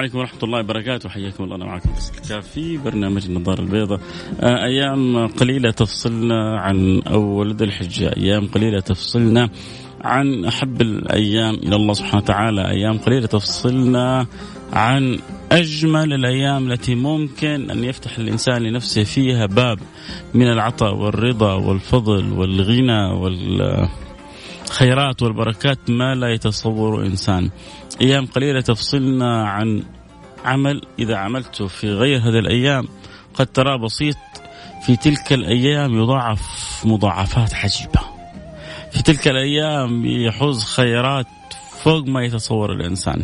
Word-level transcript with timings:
عليكم 0.00 0.18
ورحمة 0.18 0.42
الله 0.42 0.58
وبركاته. 0.58 1.08
حياكم 1.08 1.44
الله. 1.44 1.56
أنا 1.56 1.64
معكم 1.64 1.92
فيصل 1.94 2.42
في 2.42 2.78
برنامج 2.78 3.24
النظارة 3.26 3.60
البيضاء. 3.60 4.00
آه، 4.40 4.64
أيام 4.64 5.26
قليلة 5.26 5.70
تفصلنا 5.70 6.60
عن 6.60 7.02
أول 7.02 7.54
ذي 7.54 7.64
الحجة. 7.64 8.16
أيام 8.16 8.46
قليلة 8.46 8.80
تفصلنا 8.80 9.50
عن 10.00 10.44
أحب 10.44 10.80
الأيام 10.82 11.54
إلى 11.54 11.76
الله 11.76 11.92
سبحانه 11.94 12.22
وتعالى. 12.22 12.68
أيام 12.68 12.98
قليلة 12.98 13.26
تفصلنا 13.26 14.26
عن 14.72 15.18
أجمل 15.52 16.12
الأيام 16.12 16.72
التي 16.72 16.94
ممكن 16.94 17.70
أن 17.70 17.84
يفتح 17.84 18.18
الإنسان 18.18 18.62
لنفسه 18.62 19.04
فيها 19.04 19.46
باب 19.46 19.78
من 20.34 20.46
العطاء 20.52 20.94
والرضا 20.94 21.54
والفضل 21.54 22.32
والغنى 22.32 23.02
والخيرات 24.70 25.22
والبركات 25.22 25.78
ما 25.90 26.14
لا 26.14 26.28
يتصور 26.34 27.06
إنسان. 27.06 27.50
أيام 28.00 28.26
قليلة 28.26 28.60
تفصلنا 28.60 29.48
عن 29.48 29.82
عمل 30.44 30.82
إذا 30.98 31.16
عملته 31.16 31.66
في 31.66 31.90
غير 31.90 32.18
هذه 32.18 32.38
الأيام 32.38 32.88
قد 33.34 33.46
تراه 33.46 33.76
بسيط 33.76 34.16
في 34.86 34.96
تلك 34.96 35.32
الأيام 35.32 35.94
يضاعف 35.94 36.40
مضاعفات 36.84 37.54
عجيبة. 37.54 38.00
في 38.92 39.02
تلك 39.02 39.28
الأيام 39.28 40.06
يحوز 40.06 40.64
خيرات 40.64 41.26
فوق 41.82 42.06
ما 42.06 42.24
يتصور 42.24 42.72
الإنسان. 42.72 43.22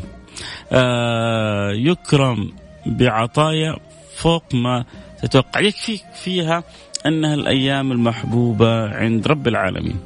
آه 0.73 1.71
يكرم 1.71 2.53
بعطايا 2.87 3.77
فوق 4.17 4.55
ما 4.55 4.85
تتوقع. 5.23 5.61
يكفيك 5.61 6.05
فيها 6.15 6.65
أنها 7.07 7.35
الأيام 7.35 7.93
المحبوبة 7.93 8.97
عند 8.97 9.27
رب 9.27 9.49
العالمين. 9.49 9.97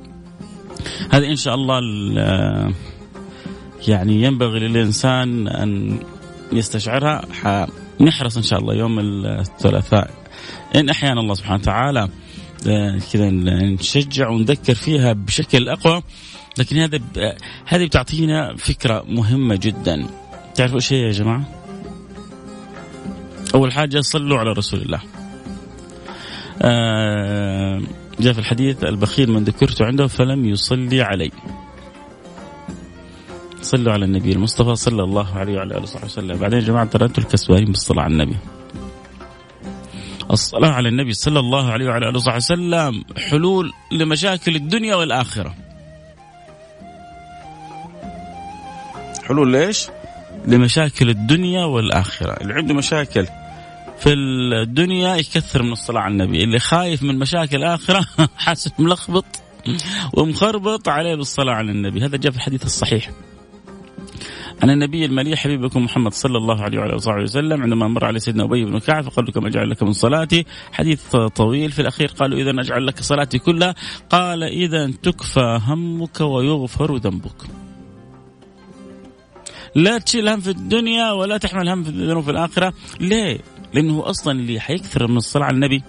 هذه 1.11 1.27
إن 1.27 1.37
شاء 1.37 1.55
الله 1.55 1.81
يعني 3.89 4.23
ينبغي 4.23 4.59
للإنسان 4.59 5.49
أن 5.49 5.99
يستشعرها 6.53 7.67
نحرص 8.01 8.37
إن 8.37 8.43
شاء 8.43 8.59
الله 8.59 8.75
يوم 8.75 8.99
الثلاثاء. 8.99 10.11
إن 10.77 10.89
أحيانا 10.89 11.21
الله 11.21 11.35
سبحانه 11.35 11.61
وتعالى 11.61 12.09
آه، 12.69 12.99
كذا 13.13 13.31
نشجع 13.31 14.29
ونذكر 14.29 14.75
فيها 14.75 15.13
بشكل 15.13 15.69
أقوى 15.69 16.03
لكن 16.59 16.77
هذا 16.77 17.01
هذه 17.67 17.87
بتعطينا 17.87 18.57
فكرة 18.57 19.05
مهمة 19.09 19.59
جدا. 19.63 20.07
تعرفوا 20.55 20.77
إيش 20.77 20.93
هي 20.93 20.99
يا 20.99 21.11
جماعة؟ 21.11 21.45
أول 23.55 23.73
حاجة 23.73 24.01
صلوا 24.01 24.39
على 24.39 24.53
رسول 24.53 24.83
الله. 24.83 25.01
آه 26.63 27.81
جاء 28.21 28.33
في 28.33 28.39
الحديث 28.39 28.85
البخيل 28.85 29.31
من 29.31 29.45
ذكرت 29.45 29.83
عنده 29.83 30.07
فلم 30.07 30.45
يصلي 30.45 31.03
علي. 31.03 31.31
صلوا 33.71 33.93
على 33.93 34.05
النبي 34.05 34.33
المصطفى 34.33 34.75
صلى 34.75 35.03
الله 35.03 35.39
عليه 35.39 35.57
وعلى 35.57 35.75
آله 35.75 35.83
وصحبه 35.83 36.05
وسلم. 36.05 36.39
بعدين 36.39 36.59
يا 36.59 36.65
جماعة 36.65 36.85
ترى 36.85 37.05
أنتم 37.05 37.23
الكسبانين 37.23 37.65
بالصلاة 37.65 38.03
على 38.03 38.13
النبي. 38.13 38.37
الصلاة 40.31 40.71
على 40.71 40.89
النبي 40.89 41.13
صلى 41.13 41.39
الله 41.39 41.71
عليه 41.71 41.87
وعلى 41.87 42.09
آله 42.09 42.17
وصحبه 42.17 42.37
وسلم 42.37 43.05
حلول 43.31 43.73
لمشاكل 43.93 44.57
الدنيا 44.57 44.95
والآخرة. 44.95 45.55
حلول 49.25 49.53
ليش؟ 49.53 49.87
لمشاكل 50.47 51.11
الدنيا 51.11 51.65
والآخرة. 51.65 52.33
اللي 52.41 52.55
عنده 52.55 52.75
مشاكل 52.75 53.27
في 53.99 54.13
الدنيا 54.13 55.17
يكثر 55.17 55.63
من 55.63 55.73
الصلاة 55.73 56.01
على 56.01 56.13
النبي. 56.13 56.45
اللي 56.45 56.59
خايف 56.59 57.03
من 57.03 57.19
مشاكل 57.19 57.57
الآخرة 57.57 58.07
حاسس 58.45 58.73
ملخبط 58.79 59.27
ومخربط 60.15 60.89
عليه 60.89 61.15
بالصلاة 61.15 61.55
على 61.55 61.71
النبي. 61.71 62.05
هذا 62.05 62.17
جاء 62.17 62.33
في 62.33 62.39
الحديث 62.39 62.65
الصحيح. 62.65 63.11
عن 64.63 64.71
النبي 64.71 65.05
المليح 65.05 65.41
حبيبكم 65.41 65.85
محمد 65.85 66.13
صلى 66.13 66.39
الله 66.39 66.63
عليه 66.63 66.79
وعلى 66.79 66.93
آله 66.93 67.23
وسلم 67.23 67.63
عندما 67.63 67.89
مر 67.89 68.05
على 68.05 68.19
سيدنا 68.19 68.45
أبي 68.45 68.65
بن 68.65 68.79
كعب 68.79 69.05
فقال 69.05 69.25
له 69.37 69.49
أجعل 69.49 69.71
لك 69.71 69.83
من 69.83 69.93
صلاتي 69.93 70.47
حديث 70.73 71.17
طويل 71.17 71.71
في 71.71 71.83
الأخير 71.83 72.09
قالوا 72.09 72.39
إذا 72.39 72.51
أجعل 72.51 72.87
لك 72.87 73.01
صلاتي 73.01 73.39
كلها. 73.39 73.75
قال 74.11 74.43
إذا 74.43 74.91
تكفى 75.03 75.61
همك 75.67 76.21
ويغفر 76.21 76.97
ذنبك. 76.97 77.43
لا 79.75 79.99
تشيل 79.99 80.29
هم 80.29 80.41
في 80.41 80.51
الدنيا 80.51 81.13
ولا 81.13 81.39
تحمل 81.39 81.69
هم 81.69 81.83
في 81.83 81.91
الذنوب 81.91 82.25
في 82.25 82.31
الآخرة. 82.31 82.73
ليه؟ 83.01 83.39
لأنه 83.75 84.11
أصلا 84.11 84.33
اللي 84.33 84.61
حيكثر 84.61 85.07
من 85.07 85.17
الصلاة 85.17 85.45
على 85.45 85.55
النبي 85.55 85.83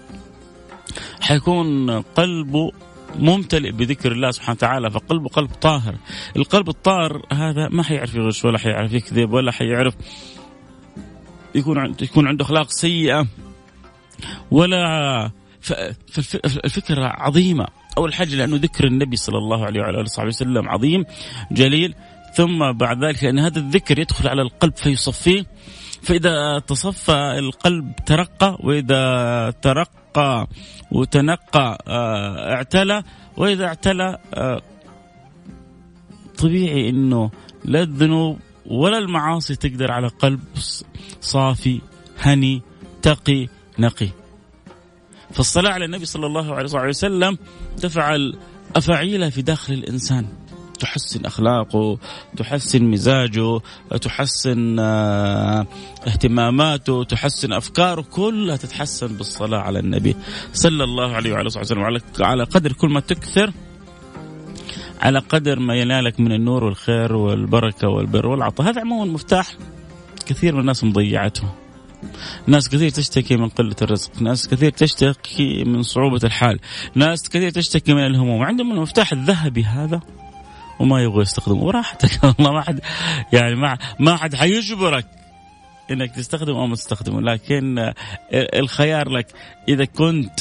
حيكون 1.21 1.89
قلبه 2.01 2.71
ممتلئ 3.19 3.71
بذكر 3.71 4.11
الله 4.11 4.31
سبحانه 4.31 4.57
وتعالى 4.57 4.91
فقلبه 4.91 5.29
قلب 5.29 5.49
طاهر. 5.49 5.95
القلب 6.35 6.69
الطاهر 6.69 7.25
هذا 7.31 7.67
ما 7.69 7.83
حيعرف 7.83 8.15
يغش 8.15 8.45
ولا 8.45 8.57
حيعرف 8.57 8.93
يكذب 8.93 9.33
ولا 9.33 9.51
حيعرف 9.51 9.93
يكون 11.55 11.95
يكون 12.01 12.27
عنده 12.27 12.45
أخلاق 12.45 12.69
سيئة 12.69 13.27
ولا 14.51 15.31
فالفكرة 15.61 17.05
عظيمة. 17.05 17.67
أول 17.97 18.13
حاجة 18.13 18.35
لأنه 18.35 18.55
ذكر 18.55 18.87
النبي 18.87 19.15
صلى 19.15 19.37
الله 19.37 19.65
عليه 19.65 19.81
وعلى 19.81 19.93
آله 19.93 20.03
وصحبه 20.03 20.27
وسلم 20.27 20.69
عظيم 20.69 21.05
جليل. 21.51 21.95
ثم 22.35 22.71
بعد 22.71 23.03
ذلك 23.03 23.23
لأن 23.23 23.39
هذا 23.39 23.59
الذكر 23.59 23.99
يدخل 23.99 24.27
على 24.27 24.41
القلب 24.41 24.75
فيصفيه. 24.75 25.45
فإذا 26.01 26.59
تصفى 26.59 27.35
القلب 27.39 27.95
ترقى 28.05 28.57
وإذا 28.59 29.53
ترقى 29.61 30.47
وتنقى 30.91 31.83
آه، 31.87 32.53
اعتلى. 32.53 33.03
وإذا 33.37 33.65
اعتلى 33.65 34.17
آه، 34.33 34.61
طبيعي 36.37 36.89
إنه 36.89 37.31
لا 37.65 37.81
الذنوب 37.81 38.39
ولا 38.65 38.97
المعاصي 38.97 39.55
تقدر 39.55 39.91
على 39.91 40.07
قلب 40.07 40.39
صافي 41.21 41.81
هني 42.19 42.61
تقي 43.01 43.47
نقي. 43.79 44.09
فالصلاة 45.31 45.71
على 45.71 45.85
النبي 45.85 46.05
صلى 46.05 46.25
الله 46.25 46.55
عليه 46.55 46.89
وسلم 46.89 47.37
تفعل 47.77 48.37
أفاعيلها 48.75 49.29
في 49.29 49.41
داخل 49.41 49.73
الإنسان. 49.73 50.27
تحسن 50.81 51.25
أخلاقه 51.25 51.97
تحسن 52.37 52.83
مزاجه 52.83 53.59
تحسن 54.01 54.79
آه، 54.79 55.67
اهتماماته 56.07 57.03
تحسن 57.03 57.53
أفكاره 57.53 58.01
كلها 58.01 58.55
تتحسن 58.55 59.07
بالصلاة 59.07 59.59
على 59.59 59.79
النبي 59.79 60.15
صلى 60.53 60.83
الله 60.83 61.15
عليه 61.15 61.31
وعلى 61.31 61.47
اله 61.47 61.59
وسلم. 61.59 62.01
على 62.19 62.43
قدر 62.43 62.73
كل 62.73 62.89
ما 62.89 62.99
تكثر 62.99 63.53
على 65.01 65.19
قدر 65.19 65.59
ما 65.59 65.75
ينالك 65.75 66.19
من 66.19 66.31
النور 66.31 66.63
والخير 66.63 67.15
والبركة 67.15 67.87
والبر 67.87 68.27
والعطاء. 68.27 68.69
هذا 68.69 68.81
عموما 68.81 69.11
مفتاح 69.11 69.55
كثير 70.25 70.53
من 70.53 70.59
الناس 70.59 70.83
مضيعته. 70.83 71.43
ناس 72.47 72.69
كثير 72.69 72.89
تشتكي 72.89 73.37
من 73.37 73.49
قلة 73.49 73.75
الرزق 73.81 74.21
ناس 74.21 74.47
كثير 74.47 74.71
تشتكي 74.71 75.63
من 75.63 75.83
صعوبة 75.83 76.19
الحال 76.23 76.59
ناس 76.95 77.29
كثير 77.29 77.49
تشتكي 77.49 77.93
من 77.93 78.05
الهموم. 78.05 78.43
عندهم 78.43 78.71
المفتاح 78.71 79.11
الذهبي 79.11 79.63
هذا 79.63 80.01
وما 80.79 81.03
يبغى 81.03 81.21
يستخدمه 81.21 81.65
براحتك 81.65 82.09
والله 82.23 82.51
ما 82.51 82.61
حد 82.61 82.79
يعني 83.33 83.55
ما 83.55 83.77
ما 83.99 84.17
حد 84.17 84.35
حيجبرك 84.35 85.05
إنك 85.91 86.15
تستخدمه 86.15 86.59
أو 86.59 86.67
ما 86.67 86.75
تستخدمه 86.75 87.21
لكن 87.21 87.93
الخيار 88.33 89.09
لك 89.09 89.27
إذا 89.67 89.85
كنت 89.85 90.39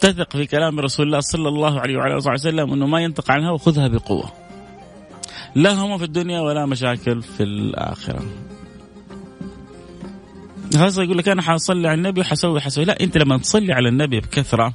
تثق 0.00 0.32
في 0.32 0.46
كلام 0.46 0.80
رسول 0.80 1.06
الله 1.06 1.20
صلى 1.20 1.48
الله 1.48 1.80
عليه 1.80 1.96
وعلى 1.96 2.16
آله 2.16 2.32
وسلم 2.32 2.72
إنه 2.72 2.86
ما 2.86 3.00
ينطق 3.00 3.30
عنها 3.30 3.50
وخذها 3.50 3.88
بقوة. 3.88 4.32
لا 5.54 5.72
هم 5.72 5.98
في 5.98 6.04
الدنيا 6.04 6.40
ولا 6.40 6.66
مشاكل 6.66 7.22
في 7.22 7.42
الآخرة. 7.42 8.26
خلاص 10.74 10.98
يقول 10.98 11.18
لك 11.18 11.28
أنا 11.28 11.42
حصلي 11.42 11.88
على 11.88 11.98
النبي 11.98 12.20
وحسوي 12.20 12.60
حسوي 12.60 12.84
لا 12.84 13.00
أنت 13.00 13.18
لما 13.18 13.38
تصلي 13.38 13.72
على 13.72 13.88
النبي 13.88 14.20
بكثرة 14.20 14.74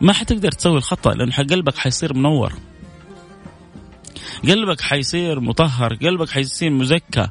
ما 0.00 0.12
حتقدر 0.12 0.52
تسوي 0.52 0.76
الخطأ 0.76 1.14
لأن 1.14 1.30
قلبك 1.30 1.76
حيصير 1.78 2.14
منور. 2.14 2.52
قلبك 4.44 4.80
حيصير 4.80 5.40
مطهر 5.40 5.94
قلبك 5.94 6.30
حيصير 6.30 6.70
مزكى. 6.70 7.28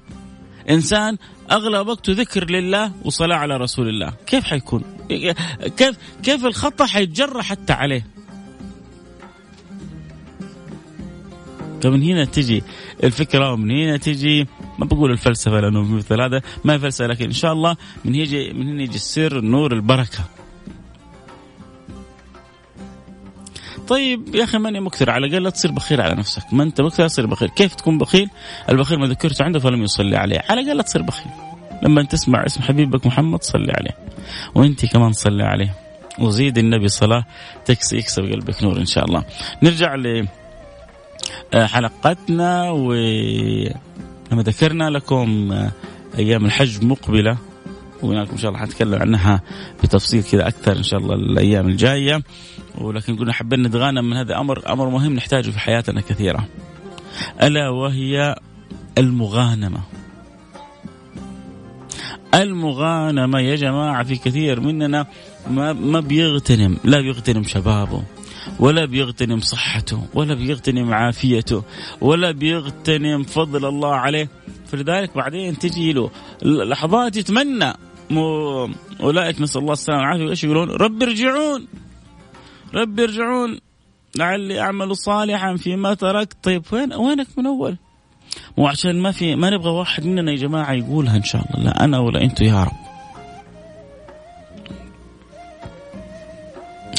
إنسان 0.70 1.18
أغلب 1.52 1.88
وقته 1.88 2.14
ذكر 2.14 2.50
لله 2.50 2.92
وصلاة 3.04 3.38
على 3.38 3.58
رسول 3.58 3.90
الله. 3.90 4.14
كيف 4.28 4.44
حيكون؟ 4.44 4.84
كيف 5.78 5.98
كيف 6.24 6.46
الخطأ 6.46 6.86
حيتجرى 6.86 7.44
حتى 7.44 7.74
عليه؟ 7.74 8.06
فمن 11.84 12.04
هنا 12.04 12.26
تجي 12.26 12.64
الفكرة 13.04 13.54
ومن 13.54 13.72
هنا 13.72 13.98
تجي 13.98 14.48
ما 14.80 14.86
بقول 14.86 15.12
الفلسفة 15.12 15.60
لأنه 15.60 15.82
مثل 15.82 16.22
هذا 16.22 16.42
ما 16.64 16.78
فلسفة 16.78 17.08
لكن 17.08 17.26
إن 17.26 17.32
شاء 17.32 17.54
الله 17.54 17.76
من 18.06 18.16
هنا 18.16 18.54
من 18.54 18.68
هنا 18.68 18.84
يجي 18.84 18.96
السر 18.96 19.40
النور 19.40 19.74
البركة. 19.74 20.35
طيب 23.88 24.36
يا 24.36 24.44
أخي 24.44 24.58
ماني 24.58 24.80
مكثر 24.80 25.10
على 25.10 25.28
الأقل 25.28 25.44
لا 25.44 25.50
تصير 25.50 25.72
بخيل 25.72 26.02
على 26.02 26.16
نفسك. 26.16 26.54
ما 26.54 26.64
أنت 26.64 26.82
مكثر 26.82 27.08
تصير 27.08 27.26
بخيل. 27.26 27.50
كيف 27.50 27.76
تكون 27.76 27.98
بخيل؟ 27.98 28.30
البخيل 28.70 29.00
ما 29.00 29.08
ذكرته 29.08 29.46
عنده 29.46 29.60
فلم 29.60 29.84
يصلي 29.84 30.18
عليه. 30.18 30.42
على 30.50 30.62
الأقل 30.62 30.78
لا 30.78 30.84
تصير 30.84 31.02
بخيل. 31.02 31.32
لما 31.84 32.04
تسمع 32.04 32.46
اسم 32.46 32.62
حبيبك 32.62 33.06
محمد 33.06 33.44
صلي 33.44 33.72
عليه. 33.72 33.98
وأنت 34.56 34.86
كمان 34.86 35.14
صلي 35.14 35.44
عليه. 35.44 35.74
وزيد 36.20 36.58
النبي 36.58 36.88
صلاة 36.88 37.26
تكسي 37.66 37.98
يكسب 37.98 38.24
قلبك 38.24 38.64
نور 38.64 38.78
إن 38.78 38.86
شاء 38.86 39.06
الله. 39.06 39.24
نرجع 39.64 39.96
آه، 41.54 41.66
حلقتنا 41.66 42.72
ولما 42.72 44.44
ذكرنا 44.44 44.90
لكم 44.90 45.52
آه، 45.52 45.72
أيام 46.18 46.46
الحج 46.46 46.86
مقبلة. 46.86 47.38
وهناك 48.04 48.30
إن 48.32 48.38
شاء 48.38 48.52
الله 48.52 48.62
حنتكلم 48.62 49.02
عنها 49.02 49.42
بتفصيل 49.84 50.24
كذا 50.24 50.48
أكثر 50.48 50.78
إن 50.78 50.84
شاء 50.84 51.00
الله 51.00 51.16
الأيام 51.16 51.68
الجاية. 51.68 52.24
ولكن 52.78 53.16
قلنا 53.16 53.34
حابين 53.34 53.62
نتغانم 53.64 54.10
من 54.10 54.18
هذا 54.18 54.38
أمر 54.38 54.74
أمر 54.74 54.90
مهم 54.90 55.14
نحتاجه 55.14 55.52
في 55.52 55.60
حياتنا 55.60 56.02
كثيرة. 56.02 56.48
ألا 57.44 57.70
وهي 57.70 58.36
المغانمة. 58.98 59.80
المغانمة 62.34 63.40
يا 63.40 63.56
جماعة 63.56 64.04
في 64.04 64.16
كثير 64.16 64.60
مننا 64.60 65.06
ما 65.50 65.74
ما 65.74 66.00
بيغتنم 66.00 66.78
لا 66.84 67.02
بيغتنم 67.02 67.44
شبابه 67.44 68.04
ولا 68.60 68.86
بيغتنم 68.86 69.40
صحته 69.40 70.08
ولا 70.14 70.34
بيغتنم 70.34 70.94
عافيته 70.94 71.64
ولا 72.02 72.32
بيغتنم 72.32 73.24
فضل 73.24 73.66
الله 73.66 73.96
عليه. 73.96 74.30
فلذلك 74.68 75.18
بعدين 75.18 75.58
تجي 75.58 75.94
له 75.94 76.12
لحظات 76.44 77.18
يتمنى 77.18 77.74
مو 78.10 78.70
أولئك 79.02 79.42
نسأل 79.42 79.62
الله 79.62 79.74
السلامة 79.74 80.02
والعافية. 80.02 80.30
إيش 80.30 80.44
يقولون؟ 80.44 80.70
رب 80.70 81.04
ارجعون. 81.04 81.68
رب 82.74 83.00
ارجعون. 83.00 83.60
لعلي 84.18 84.60
أعمل 84.60 84.98
صالحا 84.98 85.56
فيما 85.56 85.94
تركت. 85.94 86.38
طيب 86.44 86.64
وين 86.72 86.94
وينك 86.94 87.28
من 87.38 87.46
أول؟ 87.46 87.78
مو 88.58 88.68
عشان 88.68 89.02
ما 89.02 89.12
في 89.12 89.36
ما 89.36 89.50
نبغى 89.50 89.70
واحد 89.70 90.06
مننا 90.06 90.32
يا 90.32 90.38
جماعة 90.38 90.74
يقولها 90.74 91.18
إن 91.18 91.24
شاء 91.24 91.42
الله. 91.42 91.66
لا 91.66 91.84
أنا 91.84 92.00
ولا 92.00 92.22
أنتم 92.22 92.46
يا 92.46 92.64
رب. 92.64 92.86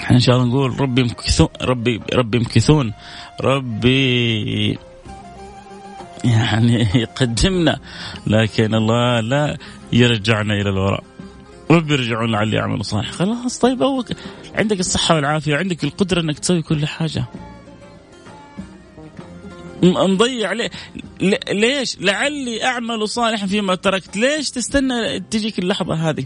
إحنا 0.01 0.17
إن 0.17 0.21
شاء 0.21 0.37
الله 0.37 0.49
نقول 0.49 0.81
ربي 0.81 1.03
مكثون 1.03 1.49
ربي 1.63 2.01
ربي 2.15 2.39
مكثون 2.39 2.93
ربي 3.41 4.79
يعني 6.25 6.89
يقدمنا 6.95 7.79
لكن 8.27 8.75
الله 8.75 9.21
لا 9.21 9.57
يرجعنا 9.93 10.55
إلى 10.55 10.71
الوراء 10.71 11.05
ربي 11.71 11.93
يرجعون 11.93 12.33
لعلي 12.33 12.61
اعمل 12.61 12.85
صالح 12.85 13.11
خلاص 13.11 13.59
طيب 13.59 13.83
أو 13.83 14.05
عندك 14.55 14.81
الصحة 14.81 15.15
والعافية 15.15 15.55
وعندك 15.55 15.85
القدرة 15.85 16.21
إنك 16.21 16.39
تسوي 16.39 16.63
كل 16.63 16.87
حاجة 16.87 17.25
مضيع 19.83 20.53
ليه؟ 20.53 20.71
ليش؟ 21.53 21.99
لعلي 22.01 22.65
أعمل 22.65 23.09
صالحا 23.09 23.47
فيما 23.47 23.75
تركت، 23.75 24.17
ليش 24.17 24.51
تستنى 24.51 25.21
تجيك 25.21 25.59
اللحظة 25.59 25.95
هذه؟ 25.95 26.25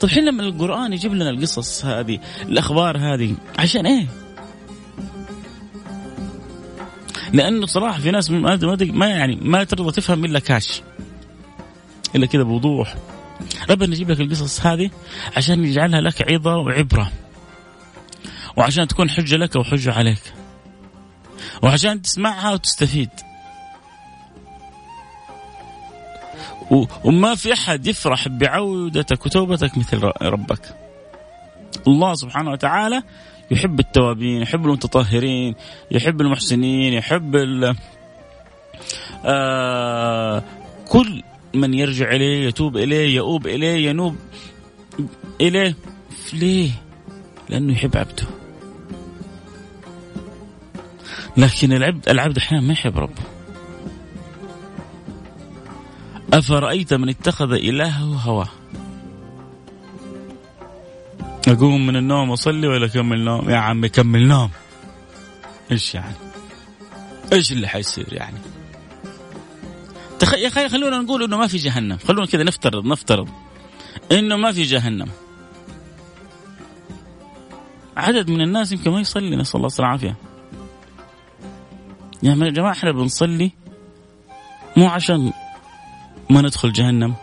طيب 0.00 0.10
حين 0.10 0.24
لما 0.24 0.42
القرآن 0.42 0.92
يجيب 0.92 1.14
لنا 1.14 1.30
القصص 1.30 1.84
هذه، 1.84 2.18
الأخبار 2.42 2.98
هذه، 2.98 3.34
عشان 3.58 3.86
إيه؟ 3.86 4.06
لأنه 7.34 7.66
صراحة 7.66 8.00
في 8.00 8.10
ناس 8.10 8.30
ما 8.30 9.06
يعني 9.06 9.36
ما 9.36 9.64
ترضى 9.64 9.92
تفهم 9.92 10.24
إلا 10.24 10.38
كاش 10.38 10.82
إلا 12.14 12.26
كذا 12.26 12.42
بوضوح. 12.42 12.94
ربنا 13.70 13.94
يجيب 13.94 14.10
لك 14.10 14.20
القصص 14.20 14.66
هذه 14.66 14.90
عشان 15.36 15.64
يجعلها 15.64 16.00
لك 16.00 16.32
عظه 16.32 16.56
وعبرة. 16.56 17.10
وعشان 18.56 18.88
تكون 18.88 19.10
حجة 19.10 19.36
لك 19.36 19.56
وحجة 19.56 19.92
عليك. 19.92 20.34
وعشان 21.62 22.02
تسمعها 22.02 22.52
وتستفيد. 22.52 23.10
وما 27.04 27.34
في 27.34 27.52
أحد 27.52 27.86
يفرح 27.86 28.28
بعودتك 28.28 29.26
وتوبتك 29.26 29.78
مثل 29.78 30.10
ربك. 30.22 30.76
الله 31.86 32.14
سبحانه 32.14 32.50
وتعالى 32.50 33.02
يحب 33.54 33.80
التوابين 33.80 34.42
يحب 34.42 34.66
المتطهرين 34.66 35.54
يحب 35.90 36.20
المحسنين 36.20 36.92
يحب 36.92 37.36
آه 39.24 40.42
كل 40.88 41.22
من 41.54 41.74
يرجع 41.74 42.10
إليه 42.10 42.48
يتوب 42.48 42.76
إليه 42.76 43.16
يؤوب 43.16 43.46
إليه 43.46 43.88
ينوب 43.88 44.16
إليه. 45.40 45.76
ليه؟ 46.32 46.70
لأنه 47.48 47.72
يحب 47.72 47.96
عبده. 47.96 48.26
لكن 51.36 51.72
العبد 51.72 52.08
العبد 52.08 52.36
أحيانا 52.36 52.66
ما 52.66 52.72
يحب 52.72 52.98
ربه. 52.98 53.22
أفرأيت 56.32 56.94
من 56.94 57.08
اتخذ 57.08 57.52
إلهه 57.52 58.04
هواه؟ 58.04 58.48
أقوم 61.54 61.86
من 61.86 61.96
النوم 61.96 62.30
أصلي 62.30 62.68
ولا 62.68 62.86
أكمل 62.86 63.24
نوم؟ 63.24 63.50
يا 63.50 63.56
عمي 63.56 63.88
كمل 63.88 64.28
نوم. 64.28 64.50
إيش 65.72 65.94
يعني؟ 65.94 66.14
إيش 67.32 67.52
اللي 67.52 67.68
حيصير 67.68 68.12
يعني؟ 68.12 68.38
تخ... 70.18 70.34
يا 70.34 70.48
أخي 70.48 70.68
خلونا 70.68 70.98
نقول 70.98 71.22
إنه 71.22 71.36
ما 71.36 71.46
في 71.46 71.56
جهنم. 71.56 71.98
خلونا 72.08 72.26
كذا 72.26 72.42
نفترض 72.42 72.86
نفترض 72.86 73.28
إنه 74.12 74.36
ما 74.36 74.52
في 74.52 74.62
جهنم. 74.62 75.08
عدد 77.96 78.30
من 78.30 78.40
الناس 78.40 78.72
يمكن 78.72 78.90
ما 78.90 79.00
يصلي 79.00 79.36
نسأل 79.36 79.56
الله 79.56 79.70
العافيه 79.78 80.16
يا 82.22 82.34
جماعة 82.34 82.72
إحنا 82.72 82.92
بنصلي 82.92 83.50
مو 84.76 84.88
عشان 84.88 85.32
ما 86.30 86.42
ندخل 86.42 86.72
جهنم. 86.72 87.14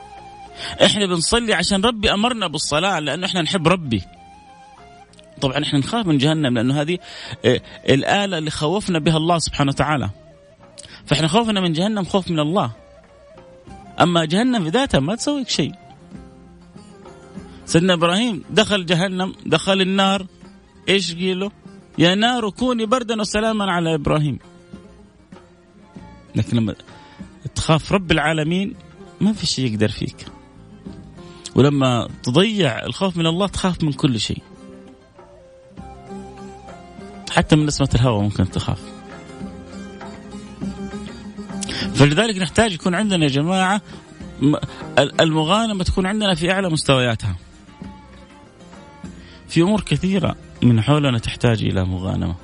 إحنا 0.86 1.06
بنصلي 1.06 1.54
عشان 1.54 1.86
ربي 1.86 2.14
أمرنا 2.14 2.48
بالصلاة 2.48 3.00
لأنه 3.00 3.26
إحنا 3.26 3.42
نحب 3.42 3.68
ربي. 3.68 4.02
طبعا 5.42 5.64
إحنا 5.64 5.80
نخاف 5.80 6.08
من 6.08 6.18
جهنم 6.18 6.54
لأنه 6.54 6.82
هذه 6.82 6.98
آه، 7.46 7.62
الآلة 7.90 8.38
اللي 8.38 8.52
خوفنا 8.52 9.00
بها 9.00 9.18
الله 9.18 9.40
سبحانه 9.40 9.72
وتعالى. 9.72 10.10
فإحنا 11.06 11.28
خوفنا 11.28 11.62
من 11.62 11.74
جهنم 11.74 12.04
خوف 12.04 12.32
من 12.32 12.40
الله. 12.40 12.72
أما 14.02 14.26
جهنم 14.26 14.64
في 14.64 14.70
ذاتها 14.70 15.00
ما 15.00 15.16
تسويك 15.16 15.50
شيء. 15.50 15.72
سيدنا 17.66 17.94
إبراهيم 17.94 18.44
دخل 18.50 18.86
جهنم 18.86 19.36
دخل 19.46 19.82
النار. 19.82 20.26
إيش 20.90 21.16
قيله؟ 21.16 21.52
يا 21.98 22.16
نار 22.16 22.50
كوني 22.50 22.86
بردا 22.86 23.22
وسلاما 23.22 23.72
على 23.72 23.96
إبراهيم. 23.96 24.40
لكن 26.36 26.58
لما 26.58 26.76
تخاف 27.56 27.92
رب 27.92 28.12
العالمين 28.12 28.74
ما 29.22 29.34
في 29.34 29.46
شيء 29.46 29.72
يقدر 29.72 29.90
فيك. 29.90 30.26
ولما 31.56 32.08
تضيع 32.24 32.86
الخوف 32.86 33.18
من 33.18 33.28
الله 33.28 33.48
تخاف 33.48 33.84
من 33.84 33.94
كل 33.94 34.20
شيء. 34.20 34.42
حتى 37.32 37.56
من 37.56 37.66
نسمة 37.66 37.90
الهواء 37.96 38.22
ممكن 38.22 38.52
تخاف. 38.52 38.80
فلذلك 41.96 42.38
نحتاج 42.38 42.74
يكون 42.74 42.96
عندنا 42.96 43.24
يا 43.24 43.30
جماعة 43.30 43.82
المغانمة 45.20 45.84
تكون 45.84 46.06
عندنا 46.06 46.36
في 46.36 46.52
أعلى 46.52 46.70
مستوياتها. 46.70 47.36
في 49.48 49.62
أمور 49.62 49.82
كثيرة 49.82 50.36
من 50.64 50.82
حولنا 50.82 51.18
تحتاج 51.18 51.64
إلى 51.64 51.86
مغانمة. 51.86 52.36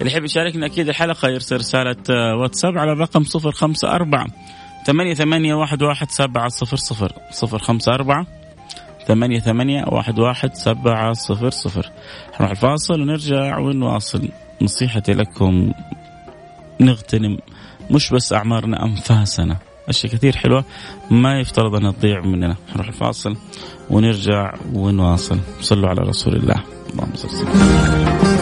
اللي 0.00 0.12
يحب 0.12 0.24
يشاركنا 0.24 0.66
أكيد 0.66 0.88
الحلقة 0.88 1.28
يرسل 1.28 1.56
رسالة 1.56 1.96
واتساب 2.40 2.78
على 2.78 2.92
الرقم 2.92 3.24
054 3.36 4.26
ثمانية 4.86 5.14
ثمانية 5.14 5.54
واحد 5.54 5.82
واحد 5.82 6.10
سبعة 6.10 6.48
صفر 6.48 6.76
صفر 6.76 7.12
صفر 7.30 7.58
خمسة 7.58 7.94
أربعة 7.94 8.26
ثمانية 9.06 9.40
ثمانية 9.40 9.84
واحد 9.88 10.18
واحد 10.18 10.54
سبعة 10.54 11.12
صفر 11.12 11.50
صفر. 11.50 11.90
نروح 12.36 12.50
الفاصل 12.50 13.00
ونرجع 13.00 13.58
ونواصل. 13.58 14.28
نصيحتي 14.62 15.12
لكم 15.12 15.72
نغتنم 16.80 17.38
مش 17.90 18.10
بس 18.10 18.32
أعمارنا 18.32 18.84
أنفاسنا. 18.84 19.56
أشياء 19.88 20.12
كثير 20.12 20.36
حلوة 20.36 20.64
ما 21.10 21.40
يفترض 21.40 21.74
أن 21.74 21.96
تضيع 21.96 22.20
مننا. 22.20 22.56
نروح 22.74 22.88
الفاصل 22.88 23.36
ونرجع 23.90 24.54
ونواصل. 24.74 25.38
صلوا 25.60 25.88
على 25.88 26.00
رسول 26.00 26.36
الله. 26.36 26.62
اللهم 26.92 27.14
صل 27.14 27.28
وسلم. 27.28 28.41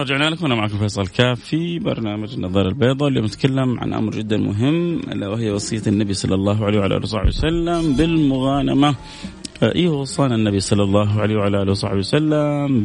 رجعنا 0.00 0.30
لكم 0.30 0.46
أنا 0.46 0.54
معكم 0.54 0.78
فيصل 0.78 1.06
كاف 1.06 1.40
في 1.40 1.78
برنامج 1.78 2.34
النظارة 2.34 2.68
البيضاء. 2.68 3.08
اليوم 3.08 3.24
نتكلم 3.24 3.80
عن 3.80 3.92
أمر 3.92 4.12
جدا 4.12 4.36
مهم 4.36 4.98
ألا 4.98 5.28
وهي 5.28 5.50
وصية 5.50 5.82
النبي 5.86 6.14
صلى 6.14 6.34
الله 6.34 6.64
عليه 6.64 6.78
وعلى 6.78 6.96
آله 6.96 7.04
وصحبه 7.04 7.28
وسلم 7.28 7.92
بالمغانمة. 7.92 8.94
أيوه 9.62 10.00
وصانا 10.00 10.34
النبي 10.34 10.60
صلى 10.60 10.82
الله 10.82 11.20
عليه 11.20 11.36
وعلى 11.36 11.62
آله 11.62 11.70
وصحبه 11.70 11.98
وسلم؟ 11.98 12.82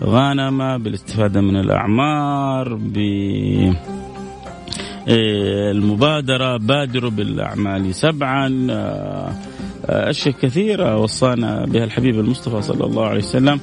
بالغانمة 0.00 0.76
بالاستفادة 0.76 1.40
من 1.40 1.56
الأعمار 1.56 2.74
ب 2.74 2.98
المبادرة 5.08 6.56
بادروا 6.56 7.10
بالأعمال 7.10 7.94
سبعا. 7.94 8.66
أشياء 9.84 10.34
كثيرة 10.42 10.96
وصانا 10.98 11.64
بها 11.66 11.84
الحبيب 11.84 12.18
المصطفى 12.20 12.62
صلى 12.62 12.84
الله 12.84 13.06
عليه 13.06 13.18
وسلم. 13.18 13.60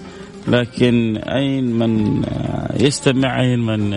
لكن 0.47 1.17
أين 1.17 1.63
من 1.63 2.23
يستمع 2.79 3.41
أين 3.41 3.59
من 3.59 3.93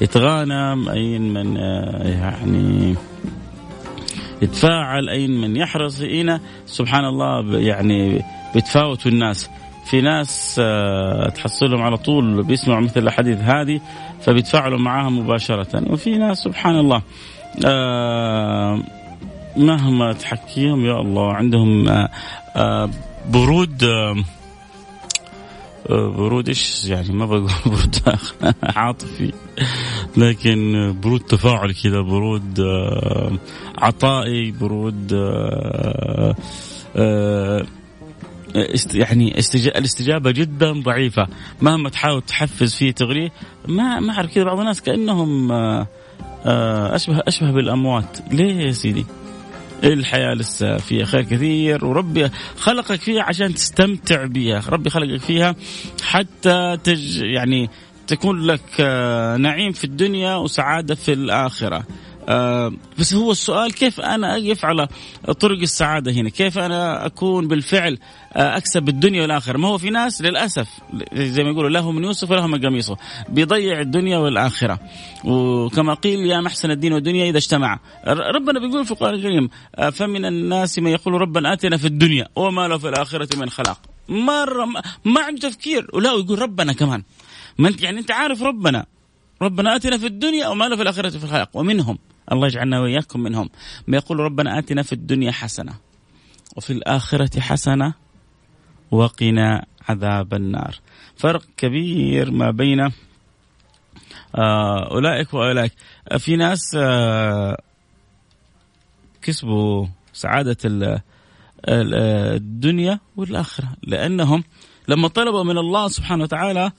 يتغانم 0.00 0.88
أين 0.88 1.34
من 1.34 1.56
يعني 2.02 2.94
يتفاعل 4.42 5.08
أين 5.08 5.40
من 5.40 5.56
يحرص 5.56 6.00
هنا 6.00 6.40
سبحان 6.66 7.04
الله 7.04 7.58
يعني 7.58 8.24
بيتفاوتوا 8.54 9.10
الناس. 9.10 9.50
في 9.84 10.00
ناس 10.00 10.56
آه، 10.60 11.28
تحصلهم 11.28 11.82
على 11.82 11.96
طول 11.96 12.42
بيسمعوا 12.42 12.80
مثل 12.80 13.00
الأحاديث 13.00 13.38
هذه 13.40 13.80
فبيتفاعلوا 14.20 14.78
معها 14.78 15.10
مباشرة. 15.10 15.92
وفي 15.92 16.18
ناس 16.18 16.38
سبحان 16.38 16.78
الله 16.78 17.02
آه، 17.66 18.82
مهما 19.56 20.12
تحكيهم 20.12 20.84
يا 20.84 21.00
الله 21.00 21.32
عندهم 21.32 21.88
آه، 22.56 22.90
برود 23.30 23.84
برود 25.90 26.48
إيش؟ 26.48 26.84
يعني 26.84 27.12
ما 27.12 27.26
بقول 27.26 27.50
برود 27.66 27.96
عاطفي. 28.62 29.32
لكن 30.16 30.94
برود 31.02 31.20
تفاعل 31.20 31.74
كذا 31.74 32.00
برود 32.00 32.60
عطائي 33.78 34.50
برود 34.50 35.12
يعني 38.94 39.38
الاستجابة 39.68 40.30
جدا 40.30 40.72
ضعيفة. 40.72 41.26
مهما 41.60 41.88
تحاول 41.88 42.22
تحفز 42.22 42.74
فيه 42.74 42.90
تغريه 42.90 43.32
ما 43.68 44.00
ما 44.00 44.12
أعرف 44.12 44.34
كذا 44.34 44.44
بعض 44.44 44.58
الناس 44.58 44.82
كأنهم 44.82 45.52
اشبه 46.44 47.20
أشبه 47.28 47.50
بالأموات. 47.52 48.18
ليه 48.30 48.54
يا 48.54 48.72
سيدي؟ 48.72 49.06
الحياة 49.84 50.34
لسه 50.34 50.76
فيها 50.76 51.04
خير 51.04 51.22
كثير 51.22 51.84
وربي 51.84 52.28
خلقك 52.56 53.00
فيها 53.00 53.22
عشان 53.22 53.54
تستمتع 53.54 54.24
بها 54.24 54.62
ربي 54.68 54.90
خلقك 54.90 55.20
فيها 55.20 55.54
حتى 56.02 56.78
تج 56.84 57.22
يعني 57.22 57.70
تكون 58.06 58.42
لك 58.42 58.80
نعيم 59.40 59.72
في 59.72 59.84
الدنيا 59.84 60.36
وسعادة 60.36 60.94
في 60.94 61.12
الآخرة. 61.12 61.84
آه 62.28 62.72
بس 62.98 63.14
هو 63.14 63.30
السؤال 63.30 63.72
كيف 63.72 64.00
أنا 64.00 64.36
أقف 64.36 64.64
على 64.64 64.88
طرق 65.40 65.58
السعادة 65.58 66.12
هنا؟ 66.12 66.28
كيف 66.28 66.58
أنا 66.58 67.06
أكون 67.06 67.48
بالفعل 67.48 67.98
آه 68.32 68.56
أكسب 68.56 68.88
الدنيا 68.88 69.22
والآخرة؟ 69.22 69.58
ما 69.58 69.68
هو 69.68 69.78
في 69.78 69.90
ناس 69.90 70.22
للأسف 70.22 70.68
زي 71.14 71.44
ما 71.44 71.50
يقولوا 71.50 71.70
له 71.70 71.92
من 71.92 72.04
يوسف 72.04 72.30
وله 72.30 72.46
من 72.46 72.66
قميصه، 72.66 72.96
بيضيع 73.28 73.80
الدنيا 73.80 74.18
والآخرة. 74.18 74.78
وكما 75.24 75.94
قيل 75.94 76.18
يا 76.26 76.40
محسن 76.40 76.70
الدين 76.70 76.92
والدنيا 76.92 77.30
إذا 77.30 77.38
اجتمع. 77.38 77.80
ربنا 78.06 78.60
بيقول 78.60 78.84
في 78.84 78.90
القرآن 78.90 79.14
الكريم 79.14 79.48
آه 79.76 79.90
فمن 79.90 80.24
الناس 80.24 80.78
من 80.78 80.90
يقول 80.90 81.14
ربنا 81.14 81.52
آتنا 81.52 81.76
في 81.76 81.86
الدنيا 81.86 82.28
وما 82.36 82.68
له 82.68 82.78
في 82.78 82.88
الآخرة 82.88 83.36
من 83.36 83.50
خلاق. 83.50 83.80
مرة 84.08 84.64
ما 85.04 85.20
عنده 85.20 85.48
تفكير 85.48 85.86
ولا 85.92 86.10
يقول 86.10 86.42
ربنا 86.42 86.72
كمان. 86.72 87.02
ما 87.58 87.68
أنت 87.68 87.82
يعني 87.82 87.98
أنت 87.98 88.10
عارف 88.10 88.42
ربنا 88.42 88.86
ربنا 89.42 89.76
آتنا 89.76 89.98
في 89.98 90.06
الدنيا 90.06 90.48
وما 90.48 90.64
له 90.64 90.76
في 90.76 90.82
الآخرة 90.82 91.10
في 91.10 91.24
الخلاق 91.24 91.48
ومنهم 91.54 91.98
الله 92.32 92.46
يجعلنا 92.46 92.80
وإياكم 92.80 93.20
منهم. 93.20 93.50
يقول 93.88 94.20
ربنا 94.20 94.58
آتنا 94.58 94.82
في 94.82 94.92
الدنيا 94.92 95.32
حسنة 95.32 95.74
وفي 96.56 96.72
الآخرة 96.72 97.40
حسنة 97.40 97.94
وقنا 98.90 99.66
عذاب 99.88 100.34
النار. 100.34 100.74
فرق 101.16 101.42
كبير 101.56 102.30
ما 102.30 102.50
بين 102.50 102.80
آه، 104.34 104.90
أولئك 104.90 105.34
وأولئك. 105.34 105.72
في 106.18 106.36
ناس 106.36 106.60
آه، 106.76 107.62
كسبوا 109.22 109.86
سعادة 110.12 110.56
الدنيا 111.68 112.98
والآخرة 113.16 113.76
لأنهم 113.82 114.44
لما 114.88 115.08
طلبوا 115.08 115.42
من 115.44 115.58
الله 115.58 115.88
سبحانه 115.88 116.22
وتعالى 116.22 116.72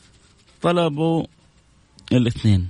طلبوا 0.62 1.26
الاثنين. 2.12 2.70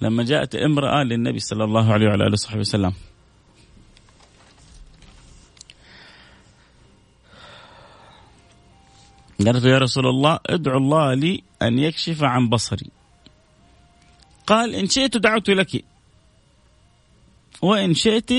لما 0.00 0.24
جاءت 0.24 0.54
امرأة 0.54 1.02
للنبي 1.02 1.38
صلى 1.38 1.64
الله 1.64 1.92
عليه 1.92 2.06
وعلى 2.06 2.24
آله 2.24 2.32
وصحبه 2.32 2.60
وسلم. 2.60 2.92
قالت 9.46 9.64
يا 9.64 9.78
رسول 9.78 10.06
الله 10.06 10.40
ادعو 10.46 10.78
الله 10.78 11.14
لي 11.14 11.42
أن 11.62 11.78
يكشف 11.78 12.22
عن 12.22 12.48
بصري. 12.48 12.90
قال 14.46 14.74
إن 14.74 14.88
شئت 14.88 15.16
دعوت 15.16 15.50
لك. 15.50 15.84
وإن 17.62 17.94
شئت 17.94 18.30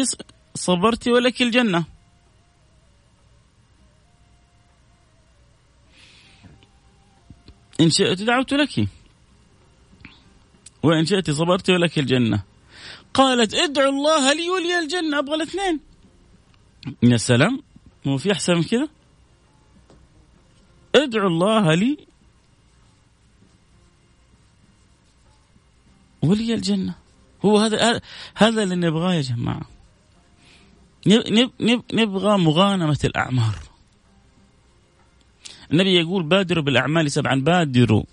صبرت 0.55 1.07
ولك 1.07 1.41
الجنة. 1.41 1.85
إن 7.81 7.89
شئت 7.89 8.21
دعوت 8.21 8.53
لك. 8.53 8.87
وإن 10.87 11.05
شئت 11.05 11.31
صبرت 11.31 11.69
ولك 11.69 11.99
الجنة. 11.99 12.43
قالت 13.13 13.53
ادعو 13.53 13.89
الله 13.89 14.33
لي 14.33 14.49
ولي 14.49 14.79
الجنة 14.79 15.19
أبغى 15.19 15.35
الاثنين. 15.35 15.79
يا 17.03 17.17
سلام 17.17 17.63
مو 18.05 18.17
في 18.17 18.31
أحسن 18.31 18.53
من 18.53 18.63
كذا؟ 18.63 18.87
ادعو 20.95 21.27
الله 21.27 21.73
لي 21.73 21.97
ولي 26.23 26.53
الجنة. 26.53 26.95
هو 27.45 27.57
هذا 27.57 28.01
هذا 28.35 28.63
اللي 28.63 28.75
نبغاه 28.75 29.13
يا 29.13 29.21
جماعة. 29.21 29.65
نبغى 31.93 32.37
مغانمة 32.37 32.99
الأعمار. 33.03 33.55
النبي 35.71 35.99
يقول 35.99 36.23
بادروا 36.23 36.63
بالأعمال 36.63 37.11
سبعا 37.11 37.35
بادروا. 37.35 38.03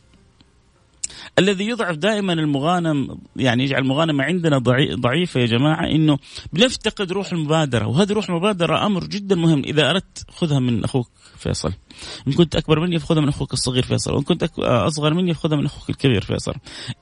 الذي 1.39 1.65
يضعف 1.69 1.97
دائما 1.97 2.33
المغانم 2.33 3.19
يعني 3.37 3.65
يجعل 3.65 3.83
المغانمة 3.83 4.25
عندنا 4.25 4.59
ضعيفة 4.95 5.41
يا 5.41 5.47
جماعة 5.47 5.87
إنه 5.87 6.19
بنفتقد 6.53 7.13
روح 7.13 7.33
المبادرة 7.33 7.87
وهذه 7.87 8.13
روح 8.13 8.29
المبادرة 8.29 8.87
أمر 8.87 9.05
جدا 9.05 9.37
مهم. 9.37 9.63
إذا 9.65 9.91
أردت 9.91 10.27
خذها 10.31 10.59
من 10.59 10.85
أخوك 10.85 11.11
فيصل. 11.37 11.73
إن 12.29 12.33
كنت 12.33 12.57
أكبر 12.57 12.81
مني 12.81 12.99
فخذها 12.99 13.21
من 13.21 13.29
أخوك 13.29 13.53
الصغير 13.53 13.83
فيصل 13.83 14.15
وإن 14.15 14.23
كنت 14.23 14.51
أصغر 14.59 15.15
مني 15.15 15.35
فخذها 15.35 15.57
من 15.57 15.65
أخوك 15.65 15.91
الكبير 15.91 16.21
فيصل. 16.21 16.55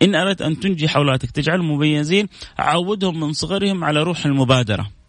إن 0.02 0.14
أردت 0.14 0.42
أن 0.42 0.60
تنجح 0.60 0.96
أولادك 0.96 1.30
تجعلهم 1.30 1.68
مميزين 1.68 2.28
عودهم 2.58 3.20
من 3.20 3.32
صغرهم 3.32 3.84
على 3.84 4.02
روح 4.02 4.26
المبادرة. 4.26 5.01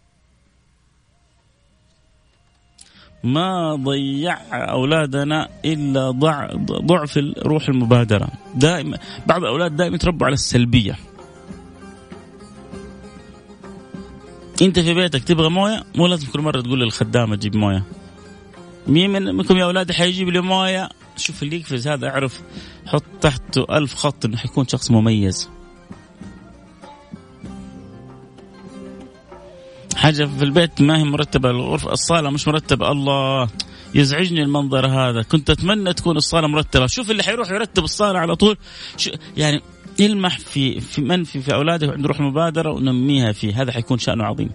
ما 3.24 3.74
ضيع 3.74 4.38
أولادنا 4.52 5.48
إلا 5.64 6.10
ضع 6.10 6.48
ضعف 6.62 7.18
روح 7.38 7.68
المبادرة. 7.68 8.28
دائما 8.54 8.98
بعض 9.26 9.40
الأولاد 9.40 9.76
دائما 9.76 9.94
يتربوا 9.94 10.26
على 10.26 10.34
السلبية. 10.34 10.98
أنت 14.62 14.78
في 14.78 14.94
بيتك 14.94 15.24
تبغى 15.24 15.48
موية؟ 15.48 15.84
مو 15.94 16.06
لازم 16.06 16.28
كل 16.28 16.40
مرة 16.40 16.60
تقول 16.60 16.80
للخدامة 16.80 17.36
جيب 17.36 17.56
موية. 17.56 17.84
مين 18.86 19.34
منكم 19.34 19.56
يا 19.56 19.64
اولادي 19.64 19.92
حيجيب 19.92 20.28
لي 20.28 20.40
موية؟ 20.40 20.88
شوف 21.16 21.42
اللي 21.42 21.56
يقفز 21.56 21.88
هذا 21.88 22.08
اعرف 22.08 22.42
حط 22.86 23.04
تحته 23.20 23.66
ألف 23.70 23.94
خط 23.94 24.24
إنه 24.24 24.36
حيكون 24.36 24.68
شخص 24.68 24.90
مميز. 24.90 25.50
حاجة 30.04 30.24
في 30.24 30.44
البيت 30.44 30.80
ما 30.82 30.98
هي 30.98 31.04
مرتبة 31.04 31.50
الغرفة 31.50 31.92
الصالة 31.92 32.30
مش 32.30 32.48
مرتبة. 32.48 32.90
الله 32.90 33.48
يزعجني 33.94 34.42
المنظر 34.42 34.86
هذا. 34.86 35.22
كنت 35.22 35.50
أتمنى 35.50 35.92
تكون 35.92 36.16
الصالة 36.16 36.46
مرتبة. 36.46 36.86
شوف 36.86 37.10
اللي 37.10 37.22
حيروح 37.22 37.50
يرتب 37.50 37.84
الصالة 37.84 38.18
على 38.18 38.36
طول. 38.36 38.56
يعني 39.36 39.60
يلمح 39.98 40.38
في 40.38 40.80
في 40.80 41.00
من 41.00 41.24
في, 41.24 41.40
في 41.40 41.54
أولاده 41.54 41.92
عنده 41.92 42.08
روح 42.08 42.20
مبادرة 42.20 42.72
ونميها 42.72 43.32
فيه. 43.32 43.62
هذا 43.62 43.72
حيكون 43.72 43.98
شأنه 43.98 44.24
عظيم. 44.24 44.50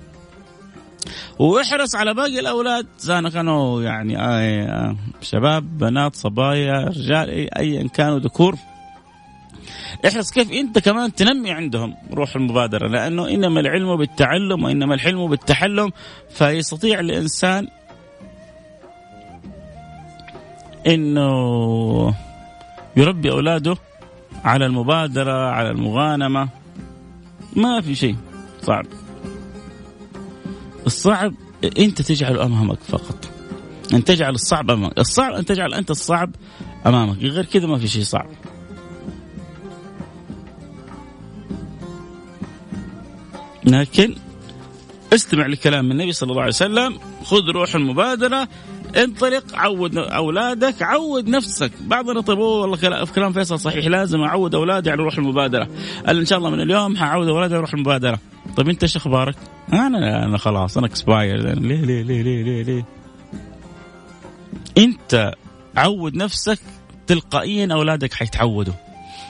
واحرص 1.39 1.95
على 1.95 2.13
باقي 2.13 2.39
الأولاد. 2.39 2.87
سواء 2.97 3.29
كانوا 3.29 3.83
يعني 3.83 4.17
آه 4.17 4.95
شباب 5.21 5.77
بنات 5.77 6.15
صبايا 6.15 6.83
رجال 6.83 7.29
ايا 7.57 7.87
كانوا 7.87 8.19
ذكور. 8.19 8.55
احرص 10.07 10.31
كيف 10.31 10.51
انت 10.51 10.79
كمان 10.79 11.13
تنمي 11.13 11.51
عندهم 11.51 11.95
روح 12.13 12.35
المبادرة 12.35 12.87
لأنه 12.87 13.29
إنما 13.29 13.59
العلم 13.59 13.95
بالتعلم 13.95 14.63
وإنما 14.63 14.93
الحلم 14.93 15.27
بالتحلم 15.27 15.91
فيستطيع 16.29 16.99
الإنسان 16.99 17.67
إنه 20.87 22.13
يربي 22.97 23.31
أولاده 23.31 23.75
على 24.43 24.65
المبادرة 24.65 25.51
على 25.51 25.69
المغانمة. 25.69 26.49
ما 27.55 27.81
في 27.81 27.95
شيء 27.95 28.15
صعب. 28.61 28.85
الصعب 30.85 31.33
أنت 31.79 32.01
تجعله 32.01 32.45
أمامك 32.45 32.79
فقط. 32.79 33.29
أن 33.93 34.03
تجعل 34.03 34.33
الصعب 34.33 34.71
أمامك. 34.71 34.99
الصعب 34.99 35.33
أن 35.33 35.45
تجعل 35.45 35.73
أنت 35.73 35.91
الصعب 35.91 36.35
أمامك. 36.85 37.17
غير 37.17 37.45
كذا 37.45 37.67
ما 37.67 37.77
في 37.77 37.87
شيء 37.87 38.03
صعب. 38.03 38.27
لكن 43.63 44.15
استمع 45.13 45.47
لكلام 45.47 45.91
النبي 45.91 46.11
صلى 46.11 46.29
الله 46.29 46.41
عليه 46.41 46.51
وسلم 46.51 46.99
خذ 47.23 47.49
روح 47.49 47.75
المبادرة 47.75 48.47
انطلق 48.97 49.43
عود 49.53 49.97
أولادك 49.97 50.81
عود 50.81 51.29
نفسك. 51.29 51.71
بعضنا 51.81 52.21
طيب 52.21 52.37
والله 52.37 52.77
كلام 53.15 53.33
فيصل 53.33 53.59
صحيح 53.59 53.85
لازم 53.85 54.21
أعود 54.21 54.55
أولادي 54.55 54.91
على 54.91 55.03
روح 55.03 55.17
المبادرة. 55.17 55.67
قال 56.07 56.19
إن 56.19 56.25
شاء 56.25 56.37
الله 56.37 56.49
من 56.49 56.61
اليوم 56.61 56.97
حعود 56.97 57.27
أولادي 57.27 57.53
على 57.53 57.61
روح 57.61 57.73
المبادرة. 57.73 58.19
طيب 58.57 58.69
أنت 58.69 58.83
إيش 58.83 58.95
أخبارك؟ 58.95 59.35
أنا 59.73 60.25
أنا 60.25 60.37
خلاص 60.37 60.77
أنا 60.77 60.87
اكسباير 60.87 61.37
ليه 61.37 61.81
ليه 61.81 62.01
ليه 62.03 62.21
ليه 62.21 62.43
ليه, 62.43 62.63
ليه؟ 62.63 62.85
أنت 64.77 65.33
عود 65.77 66.15
نفسك 66.15 66.59
تلقائيا 67.07 67.67
أولادك 67.71 68.13
حيتعودوا. 68.13 68.73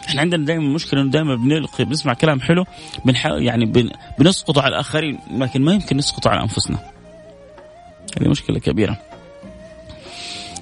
إحنا 0.09 0.21
عندنا 0.21 0.45
دائما 0.45 0.73
مشكلة 0.73 1.01
إنه 1.01 1.11
دائما 1.11 1.35
بنلقي 1.35 1.85
بنسمع 1.85 2.13
كلام 2.13 2.41
حلو 2.41 2.65
بنحاول 3.05 3.43
يعني 3.43 3.65
بن 3.65 3.89
بنسقطه 4.19 4.61
على 4.61 4.69
الآخرين 4.69 5.19
لكن 5.31 5.61
ما 5.61 5.73
يمكن 5.73 5.97
نسقطه 5.97 6.29
على 6.29 6.41
أنفسنا. 6.41 6.77
هذه 8.21 8.27
مشكلة 8.27 8.59
كبيرة. 8.59 8.97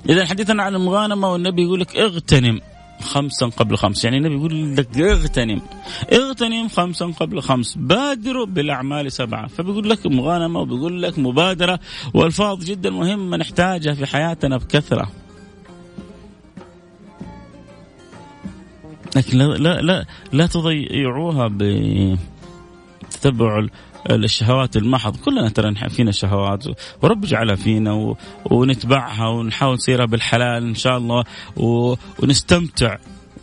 اذا 0.10 0.25
حديثنا 0.25 0.63
عن 0.63 0.75
المغانمة 0.75 1.32
والنبي 1.32 1.63
يقول 1.63 1.80
لك 1.80 1.98
اغتنم 1.98 2.62
خمسا 3.01 3.46
قبل 3.46 3.77
خمس. 3.77 4.06
يعني 4.06 4.18
النبي 4.18 4.36
يقول 4.36 4.75
لك 4.77 4.98
اغتنم. 4.98 5.62
اغتنم 6.13 6.68
خمسا 6.68 7.06
قبل 7.06 7.42
خمس. 7.42 7.77
بادروا 7.77 8.46
بالأعمال 8.46 9.12
سبعة. 9.12 9.48
فبيقول 9.48 9.89
لك 9.89 10.08
مغانمة 10.08 10.60
وبيقول 10.60 11.01
لك 11.01 11.20
مبادرة 11.20 11.80
والفاظ 12.13 12.63
جدا 12.63 12.89
مهمة 12.89 13.38
نحتاجها 13.38 13.94
في 13.94 14.06
حياتنا 14.06 14.58
بكثرة. 14.58 15.12
لكن 19.16 19.38
لا 19.38 19.44
لا 19.44 19.82
لا, 19.82 20.06
لا 20.34 20.48
تضيعوها 20.48 21.48
بتتبع 23.08 23.68
الشهوات 24.12 24.78
المحض. 24.78 25.16
كلنا 25.18 25.50
ترى 25.50 25.90
فينا 25.90 26.12
شهوات. 26.12 26.66
ورب 27.02 27.22
جعلها 27.22 27.56
فينا 27.56 28.16
ونتبعها 28.46 29.28
ونحاول 29.28 29.74
نصيرها 29.74 30.06
بالحلال 30.06 30.64
إن 30.64 30.76
شاء 30.76 30.98
الله 30.98 31.24
ونستمتع. 31.58 32.98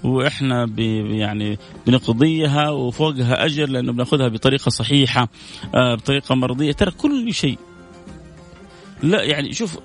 وإحنا 0.04 0.70
يعني 1.10 1.58
بنقضيها 1.86 2.70
وفوقها 2.70 3.44
أجر 3.44 3.68
لأنه 3.68 3.92
بنأخذها 3.92 4.28
بطريقة 4.28 4.68
صحيحة 4.68 5.28
آه، 5.74 5.94
بطريقة 5.94 6.34
مرضية. 6.34 6.72
ترى 6.72 6.90
كل 6.90 7.34
شيء. 7.34 7.58
لا 9.02 9.22
يعني 9.22 9.52
شوف 9.52 9.78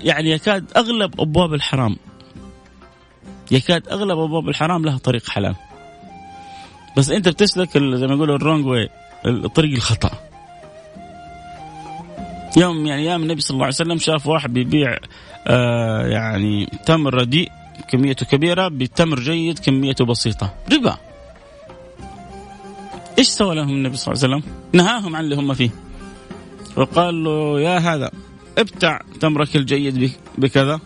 يعني 0.00 0.30
يكاد 0.30 0.64
أغلب 0.76 1.20
أبواب 1.20 1.54
الحرام 1.54 1.96
يكاد 3.50 3.88
أغلب 3.88 4.18
أبواب 4.18 4.48
الحرام 4.48 4.84
لها 4.84 4.98
طريق 4.98 5.28
حلال. 5.28 5.54
بس 6.96 7.10
أنت 7.10 7.28
بتسلك 7.28 7.78
زي 7.78 8.06
ما 8.06 8.14
يقولوا 8.14 8.36
الرونج 8.36 8.66
واي 8.66 8.88
الطريق 9.26 9.72
الخطأ. 9.72 10.10
يوم 12.56 12.86
يعني 12.86 13.02
أيام 13.02 13.22
النبي 13.22 13.40
صلى 13.40 13.54
الله 13.54 13.64
عليه 13.64 13.74
وسلم 13.74 13.98
شاف 13.98 14.26
واحد 14.26 14.52
بيبيع 14.52 14.98
آه 15.46 16.06
يعني 16.06 16.66
تمر 16.86 17.14
رديء 17.14 17.50
كميته 17.88 18.26
كبيرة 18.26 18.68
بتمر 18.68 19.20
جيد 19.20 19.58
كميته 19.58 20.04
بسيطة. 20.04 20.54
ربا. 20.72 20.96
إيش 23.18 23.28
سوى 23.28 23.54
لهم 23.54 23.68
النبي 23.68 23.96
صلى 23.96 24.14
الله 24.14 24.24
عليه 24.24 24.36
وسلم؟ 24.36 24.52
نهاهم 24.72 25.16
عن 25.16 25.24
اللي 25.24 25.36
هم 25.36 25.54
فيه. 25.54 25.70
وقال 26.76 27.24
له 27.24 27.60
يا 27.60 27.78
هذا 27.78 28.10
ابتع 28.58 29.00
تمرك 29.20 29.56
الجيد 29.56 30.12
بكذا. 30.38 30.80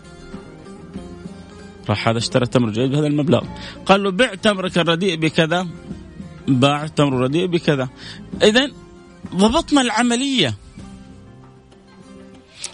راح 1.89 2.07
هذا 2.07 2.17
اشترى 2.17 2.45
تمر 2.45 2.69
جيد 2.69 2.91
بهذا 2.91 3.07
المبلغ. 3.07 3.41
قال 3.85 4.03
له 4.03 4.11
بع 4.11 4.33
تمرك 4.35 4.77
الرديء 4.77 5.15
بكذا. 5.15 5.67
باع 6.47 6.87
تمر 6.87 7.13
رديء 7.13 7.45
بكذا. 7.47 7.89
اذا 8.43 8.71
ضبطنا 9.35 9.81
العملية. 9.81 10.53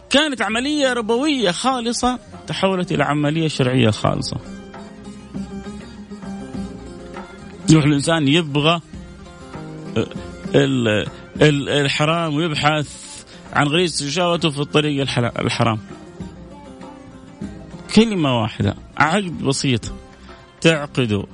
كانت 0.09 0.41
عملية 0.41 0.93
ربوية 0.93 1.51
خالصة 1.51 2.19
تحولت 2.47 2.91
إلى 2.91 3.03
عملية 3.03 3.47
شرعية 3.47 3.89
خالصة. 3.89 4.37
يروح 7.69 7.85
الإنسان 7.85 8.27
يبغى 8.27 8.81
الحرام 11.41 12.35
ويبحث 12.35 13.23
عن 13.53 13.67
غريزه 13.67 14.09
شهوته 14.09 14.49
في 14.49 14.59
الطريق 14.59 15.01
الحرام. 15.39 15.79
كلمة 17.95 18.41
واحدة 18.41 18.75
عقد 18.97 19.43
بسيط 19.43 19.81
تعقده 20.61 21.25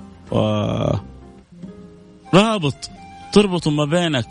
رابط 2.34 2.89
تربط 3.34 3.68
ما 3.68 3.86
بينك 3.86 4.28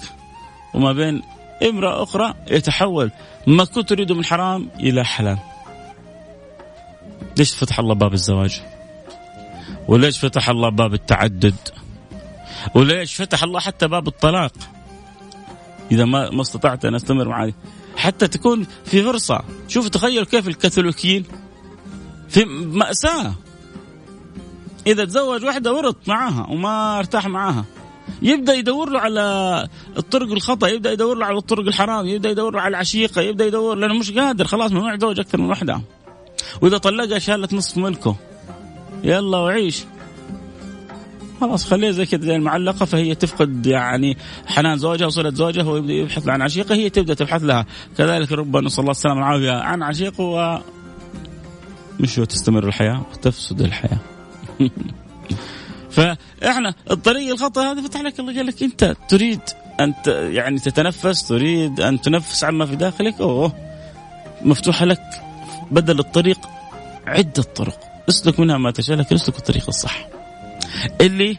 وما 0.74 0.92
بين 0.92 1.22
امرأة 1.62 2.02
أخرى 2.02 2.34
يتحول 2.50 3.10
ما 3.46 3.64
كنت 3.64 3.88
تريده 3.88 4.14
من 4.14 4.24
حرام 4.24 4.68
إلى 4.80 5.04
حلال. 5.04 5.38
ليش 7.38 7.54
فتح 7.54 7.78
الله 7.78 7.94
باب 7.94 8.12
الزواج؟ 8.14 8.62
وليش 9.88 10.18
فتح 10.18 10.48
الله 10.48 10.68
باب 10.68 10.94
التعدد؟ 10.94 11.54
وليش 12.74 13.14
فتح 13.14 13.42
الله 13.42 13.60
حتى 13.60 13.88
باب 13.88 14.08
الطلاق؟ 14.08 14.52
إذا 15.92 16.04
ما 16.04 16.30
ما 16.30 16.42
استطعت 16.42 16.84
أن 16.84 16.94
أستمر 16.94 17.28
معي 17.28 17.54
حتى 17.96 18.28
تكون 18.28 18.66
في 18.84 19.02
فرصة. 19.02 19.40
شوف 19.68 19.88
تخيل 19.88 20.24
كيف 20.24 20.48
الكاثوليكيين 20.48 21.24
مأساة. 22.38 23.34
إذا 24.86 25.04
تزوج 25.04 25.44
واحدة 25.44 25.72
ورط 25.72 25.96
معاها 26.08 26.46
وما 26.50 26.98
ارتاح 26.98 27.26
معاها. 27.26 27.64
يبدأ 28.22 28.54
يدور 28.54 28.90
له 28.90 29.00
على 29.00 29.68
الطرق 29.98 30.32
الخطأ 30.32 30.68
يبدأ 30.68 30.92
يدور 30.92 31.16
له 31.16 31.26
على 31.26 31.38
الطرق 31.38 31.66
الحرام 31.66 32.06
يبدأ 32.06 32.30
يدور 32.30 32.54
له 32.54 32.60
على 32.60 32.68
العشيقة 32.68 33.22
يبدأ 33.22 33.46
يدور 33.46 33.76
لأنه 33.76 33.94
مش 33.94 34.12
قادر 34.12 34.44
خلاص 34.44 34.72
ممنوع 34.72 34.94
يتزوج 34.94 35.20
أكثر 35.20 35.40
من 35.40 35.48
واحدة 35.48 35.80
وإذا 36.60 36.78
طلقها 36.78 37.18
شالت 37.18 37.54
نصف 37.54 37.76
ملكه. 37.76 38.16
يلا 39.04 39.38
وعيش. 39.38 39.84
خلاص 41.40 41.66
خليها 41.66 41.90
زي 41.90 42.06
كذا 42.06 42.20
زي 42.20 42.36
المعلقة 42.36 42.86
فهي 42.86 43.14
تفقد 43.14 43.66
يعني 43.66 44.16
حنان 44.46 44.78
زوجها 44.78 45.06
وصله 45.06 45.30
زوجها 45.30 45.62
هو 45.62 45.76
يبدا 45.76 45.92
يبحث 45.92 46.28
عن 46.28 46.42
عشيقة 46.42 46.74
هي 46.74 46.90
تبدأ 46.90 47.14
تبحث 47.14 47.42
لها. 47.42 47.66
كذلك 47.98 48.32
ربما 48.32 48.60
نسال 48.60 48.80
الله 48.80 48.90
السلامه 48.90 49.20
والعافيه 49.20 49.52
عن 49.52 49.82
عشيقه 49.82 50.62
مش 52.00 52.14
تستمر 52.14 52.68
الحياة؟ 52.68 53.02
وتفسد 53.12 53.60
الحياة. 53.60 53.98
فإحنا 55.90 56.74
الطريق 56.90 57.32
الخطأ 57.32 57.72
هذا 57.72 57.82
فتح 57.82 58.00
لك 58.00 58.20
الله 58.20 58.36
قال 58.36 58.46
لك 58.46 58.62
أنت 58.62 58.96
تريد 59.08 59.40
أن 59.80 59.94
يعني 60.06 60.58
تتنفس 60.58 61.28
تريد 61.28 61.80
أن 61.80 62.00
تنفس 62.00 62.44
عما 62.44 62.66
في 62.66 62.76
داخلك 62.76 63.20
أوه 63.20 63.52
مفتوحة 64.42 64.84
لك. 64.84 65.02
بدل 65.70 65.98
الطريق 65.98 66.38
عده 67.06 67.42
طرق 67.42 67.80
اسلك 68.08 68.40
منها 68.40 68.58
ما 68.58 68.70
تشاء 68.70 68.96
لكن 68.96 69.14
اسلك 69.14 69.38
الطريق 69.38 69.64
الصح. 69.68 70.06
اللي 71.00 71.38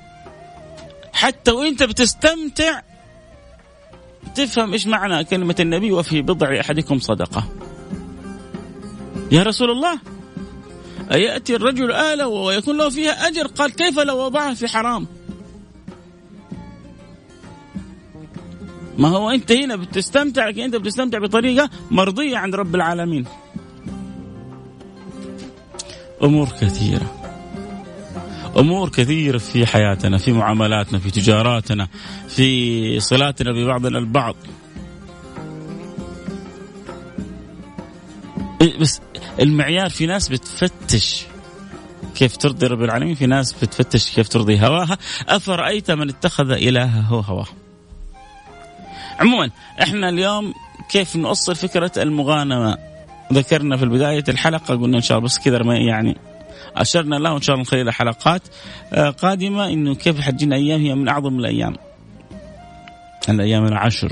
حتى 1.14 1.52
وإنت 1.52 1.84
بتستمتع 1.84 2.82
تفهم 4.36 4.74
إيش 4.74 4.88
معنى 4.88 5.24
كلمة 5.24 5.56
النبي 5.60 5.92
وفي 5.92 6.22
بضع 6.22 6.60
أحدكم 6.60 7.00
صدقة. 7.00 7.44
يا 9.32 9.44
رسول 9.44 9.72
الله 9.72 10.00
أيأتي 11.12 11.56
الرجل 11.56 11.92
آلة 11.92 12.28
ويكون 12.28 12.78
له 12.78 12.90
فيها 12.90 13.28
أجر؟ 13.28 13.48
قال 13.48 13.72
كيف 13.72 14.00
لو 14.00 14.18
وضعها 14.26 14.54
في 14.54 14.68
حرام؟ 14.68 15.08
ما 18.98 19.08
هو 19.08 19.30
أنت 19.30 19.52
هنا 19.52 19.76
بتستمتع 19.76 20.50
أنت 20.50 20.76
بتستمتع 20.76 21.20
بطريقة 21.20 21.70
مرضية 21.92 22.38
عند 22.38 22.56
رب 22.56 22.76
العالمين. 22.76 23.26
أمور 26.24 26.50
كثيرة. 26.62 27.12
أمور 28.58 28.90
كثيرة 28.90 29.38
في 29.38 29.66
حياتنا 29.66 30.18
في 30.18 30.32
معاملاتنا 30.32 31.00
في 31.00 31.12
تجاراتنا 31.12 31.88
في 32.28 33.00
صلاتنا 33.00 33.52
ببعضنا 33.52 33.98
البعض. 33.98 34.36
بس 38.80 39.02
المعيار 39.40 39.90
في 39.90 40.06
ناس 40.06 40.30
بتفتش 40.30 41.26
كيف 42.16 42.38
ترضي 42.38 42.68
رب 42.68 42.84
العالمين 42.84 43.16
في 43.16 43.26
ناس 43.26 43.54
بتفتش 43.54 44.12
كيف 44.12 44.28
ترضي 44.28 44.60
هواها. 44.60 44.98
أفرأيت 45.30 45.92
من 45.92 46.10
اتخذ 46.10 46.52
إلهه 46.52 47.20
هواه؟ 47.22 47.48
عموما 49.20 49.50
إحنا 49.82 50.10
اليوم 50.10 50.54
كيف 50.90 51.16
نوصل 51.16 51.56
فكرة 51.56 51.92
المغانمة؟ 51.98 52.78
ذكرنا 53.34 53.78
في 53.78 53.86
بداية 53.86 54.24
الحلقة 54.30 54.76
قلنا 54.76 54.98
إن 54.98 55.02
شاء 55.02 55.18
الله 55.18 55.28
بس 55.28 55.40
كذا 55.40 55.64
يعني 55.74 56.18
أشرنا 56.76 57.16
له 57.16 57.36
إن 57.36 57.42
شاء 57.42 57.56
الله 57.56 57.64
من 57.64 57.72
خلال 57.72 57.92
حلقات 57.94 58.42
آه، 58.94 59.10
قادمة 59.10 59.68
إنه 59.68 59.96
كيف 59.96 60.22
حجين 60.22 60.54
أيام 60.54 60.82
هي 60.82 60.96
من 60.96 61.08
أعظم 61.08 61.40
الأيام. 61.40 61.76
الأيام 63.30 63.66
العشر. 63.66 64.12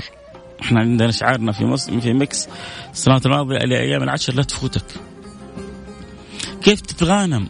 إحنا 0.62 0.80
عندنا 0.80 1.10
شعارنا 1.10 1.52
في 1.52 1.64
مصر 1.64 2.00
في 2.00 2.12
ميكس. 2.12 2.48
السنوات 2.92 3.26
الماضيه 3.26 3.56
الأيام 3.56 4.02
العشر 4.02 4.34
لا 4.34 4.42
تفوتك. 4.42 4.84
كيف 6.62 6.80
تتغانم؟ 6.80 7.48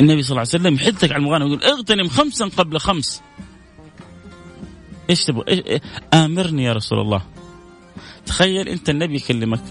النبي 0.00 0.22
صلى 0.22 0.30
الله 0.30 0.40
عليه 0.40 0.48
وسلم 0.48 0.74
يحثك 0.74 1.12
على 1.12 1.20
المغانم 1.20 1.46
يقول 1.46 1.62
اغتنم 1.62 2.08
خمسا 2.08 2.44
قبل 2.44 2.78
خمس. 2.78 3.22
إيش 5.10 5.24
تبغى؟ 5.24 5.44
إيش 5.48 5.80
آمرني 6.14 6.64
يا 6.64 6.72
رسول 6.72 7.00
الله. 7.00 7.22
تخيل 8.26 8.68
أنت 8.68 8.90
النبي 8.90 9.16
يكلمك. 9.16 9.62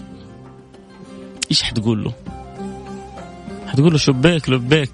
إيش 1.50 1.62
حتقول 1.62 2.04
له؟ 2.04 2.12
حتقول 3.66 3.92
له 3.92 3.98
شبيك 3.98 4.48
لبيك. 4.48 4.90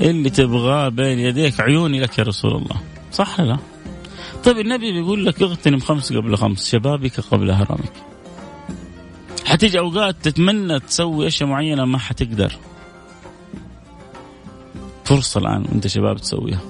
اللي 0.00 0.30
تبغاه 0.30 0.88
بين 0.88 1.18
يديك 1.18 1.60
عيوني 1.60 2.00
لك 2.00 2.18
يا 2.18 2.24
رسول 2.24 2.56
الله. 2.56 2.91
صح 3.12 3.40
لا؟ 3.40 3.58
طيب 4.44 4.58
النبي 4.58 4.92
بيقول 4.92 5.26
لك 5.26 5.42
اغتنم 5.42 5.80
خمس 5.80 6.12
قبل 6.12 6.36
خمس 6.36 6.70
شبابك 6.70 7.20
قبل 7.20 7.50
هرمك. 7.50 7.92
حتيجي 9.46 9.78
أوقات 9.78 10.16
تتمنى 10.22 10.80
تسوي 10.80 11.26
أشياء 11.26 11.48
معينة 11.48 11.84
ما 11.84 11.98
حتقدر. 11.98 12.58
فرصة 15.04 15.40
الآن 15.40 15.64
وانت 15.68 15.86
شباب 15.86 16.18
تسويها. 16.18 16.60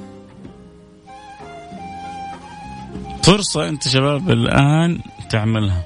فرصة 3.22 3.68
أنت 3.68 3.88
شباب 3.88 4.30
الآن 4.30 5.00
تعملها. 5.30 5.82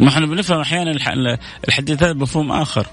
ما 0.00 0.08
إحنا 0.08 0.26
بنفهم 0.26 0.60
أحيانا 0.60 0.90
الحديثات 1.68 2.16
بمفهوم 2.16 2.52
آخر. 2.52 2.86